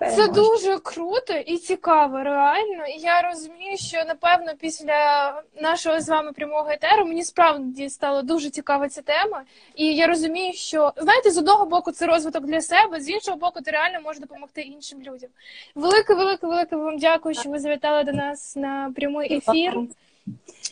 Це 0.00 0.28
дуже 0.28 0.78
круто 0.78 1.32
і 1.46 1.58
цікаво, 1.58 2.22
реально. 2.22 2.86
І 2.86 3.00
я 3.00 3.22
розумію, 3.22 3.76
що 3.76 4.04
напевно 4.04 4.52
після 4.60 5.32
нашого 5.60 6.00
з 6.00 6.08
вами 6.08 6.32
прямого 6.32 6.70
етеру 6.70 7.04
мені 7.04 7.24
справді 7.24 7.90
стало 7.90 8.22
дуже 8.22 8.50
цікава 8.50 8.88
ця 8.88 9.02
тема. 9.02 9.42
І 9.74 9.94
я 9.94 10.06
розумію, 10.06 10.52
що 10.52 10.92
знаєте, 10.96 11.30
з 11.30 11.38
одного 11.38 11.66
боку 11.66 11.92
це 11.92 12.06
розвиток 12.06 12.44
для 12.44 12.60
себе, 12.60 13.00
з 13.00 13.08
іншого 13.08 13.36
боку, 13.36 13.60
ти 13.60 13.70
реально 13.70 14.00
можеш 14.00 14.20
допомогти 14.20 14.60
іншим 14.60 14.98
людям. 15.02 15.30
Велике, 15.74 16.14
велике, 16.14 16.46
велике 16.46 16.76
вам 16.76 16.98
дякую, 16.98 17.34
що 17.34 17.50
ви 17.50 17.58
завітали 17.58 18.04
до 18.04 18.12
нас 18.12 18.56
на 18.56 18.92
прямий 18.96 19.34
ефір. 19.34 19.80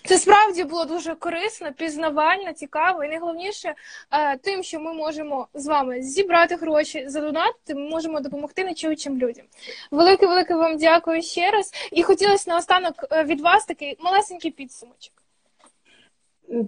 Це 0.06 0.18
справді 0.18 0.64
було 0.64 0.84
дуже 0.84 1.14
корисно, 1.14 1.72
пізнавально, 1.72 2.52
цікаво, 2.52 3.04
і 3.04 3.08
найголовніше 3.08 3.74
е, 4.10 4.36
тим, 4.36 4.62
що 4.62 4.80
ми 4.80 4.94
можемо 4.94 5.48
з 5.54 5.66
вами 5.66 6.02
зібрати 6.02 6.56
гроші, 6.56 7.04
задонатити, 7.08 7.74
ми 7.74 7.88
можемо 7.88 8.20
допомогти 8.20 8.64
нечуючим 8.64 9.18
людям. 9.18 9.46
Велике, 9.90 10.26
велике 10.26 10.54
вам 10.54 10.76
дякую 10.76 11.22
ще 11.22 11.50
раз. 11.50 11.72
І 11.92 12.02
хотілося 12.02 12.50
наостанок 12.50 12.94
е, 13.12 13.24
від 13.24 13.40
вас 13.40 13.64
такий 13.64 13.96
малесенький 14.00 14.50
підсумочок. 14.50 15.12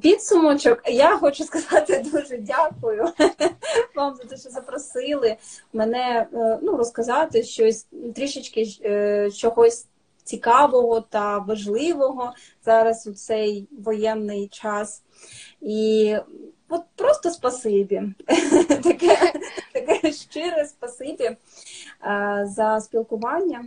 Підсумочок, 0.03 0.83
я 0.87 1.17
хочу 1.17 1.45
сказати 1.45 2.05
дуже 2.13 2.39
дякую 2.39 3.09
вам 3.95 4.15
за 4.15 4.25
те, 4.25 4.37
що 4.37 4.51
запросили 4.51 5.37
мене 5.73 6.27
е, 6.35 6.59
ну, 6.63 6.77
розказати 6.77 7.43
щось 7.43 7.87
трішечки 8.15 8.67
чогось 9.37 9.87
цікавого 10.29 11.01
та 11.01 11.39
важливого 11.39 12.33
зараз 12.65 13.07
у 13.07 13.13
цей 13.13 13.69
воєнний 13.85 14.49
час. 14.49 15.03
І 15.61 16.17
от 16.69 16.83
просто 16.97 17.31
спасибі. 17.31 18.03
Таке, 18.69 19.33
таке 19.73 20.13
щире 20.13 20.67
спасибі 20.67 21.25
е, 21.25 21.37
за 22.57 22.81
спілкування. 22.81 23.65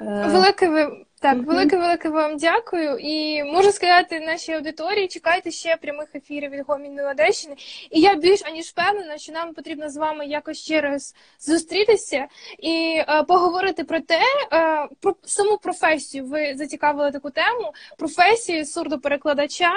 Е, 0.00 0.28
Велике 0.28 0.68
ви 0.68 1.04
так, 1.20 1.46
велике, 1.46 1.76
велике 1.76 2.08
вам 2.08 2.36
дякую. 2.36 2.98
І 2.98 3.44
можу 3.44 3.72
сказати 3.72 4.20
нашій 4.20 4.52
аудиторії, 4.52 5.08
чекайте 5.08 5.50
ще 5.50 5.76
прямих 5.76 6.14
ефірів 6.14 6.50
від 6.50 6.64
Гомінної 6.66 7.08
Одещини. 7.08 7.56
І 7.90 8.00
я 8.00 8.14
більш 8.14 8.42
аніж 8.44 8.66
впевнена, 8.66 9.18
що 9.18 9.32
нам 9.32 9.54
потрібно 9.54 9.90
з 9.90 9.96
вами 9.96 10.26
якось 10.26 10.58
ще 10.58 10.80
раз 10.80 11.14
зустрітися 11.40 12.26
і 12.58 13.02
е, 13.08 13.22
поговорити 13.22 13.84
про 13.84 14.00
те, 14.00 14.20
е, 14.52 14.88
про 15.00 15.14
саму 15.24 15.58
професію. 15.58 16.24
Ви 16.24 16.54
зацікавили 16.54 17.10
таку 17.10 17.30
тему 17.30 17.72
професію 17.98 18.66
сурдоперекладача. 18.66 19.70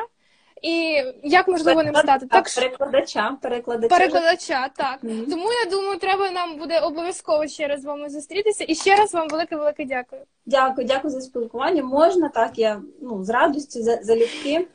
І 0.62 1.03
як 1.24 1.47
можливо 1.47 1.84
ним 1.84 1.95
стати? 1.95 2.28
Так 2.28 2.49
перекладача, 2.55 3.38
перекладача. 3.41 3.97
перекладача, 3.97 4.70
так. 4.76 5.03
Мгм. 5.03 5.26
Тому 5.30 5.49
я 5.66 5.72
думаю, 5.72 5.99
треба 5.99 6.32
нам 6.32 6.58
буде 6.58 6.80
обов'язково 6.80 7.47
ще 7.47 7.68
раз 7.68 7.82
з 7.82 7.86
вами 7.86 8.10
зустрітися. 8.10 8.66
І 8.68 8.76
ще 8.76 8.95
раз 8.95 9.14
вам 9.14 9.28
велике 9.28 9.55
велике 9.55 9.86
дякую. 9.86 10.22
Дякую, 10.45 10.88
дякую 10.88 11.12
за 11.12 11.22
спілкування. 11.22 11.84
Можна 11.84 12.30
так, 12.30 12.60
я 12.60 12.82
ну, 13.01 13.24
з 13.24 13.30
радістю 13.30 13.84
за- 13.84 13.99
залюбки. 14.03 14.68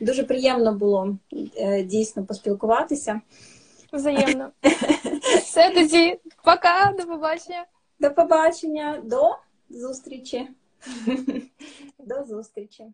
Дуже 0.00 0.24
приємно 0.24 0.72
було 0.74 1.16
е, 1.56 1.82
дійсно 1.82 2.24
поспілкуватися. 2.24 3.20
Взаємно. 3.92 4.50
Все 5.42 5.70
тоді. 5.70 6.20
Пока, 6.44 6.94
до 6.98 7.06
побачення. 7.06 7.64
До 8.00 8.10
побачення, 8.10 9.00
до 9.04 9.36
зустрічі. 9.70 10.48
До 11.98 12.24
зустрічі. 12.24 12.84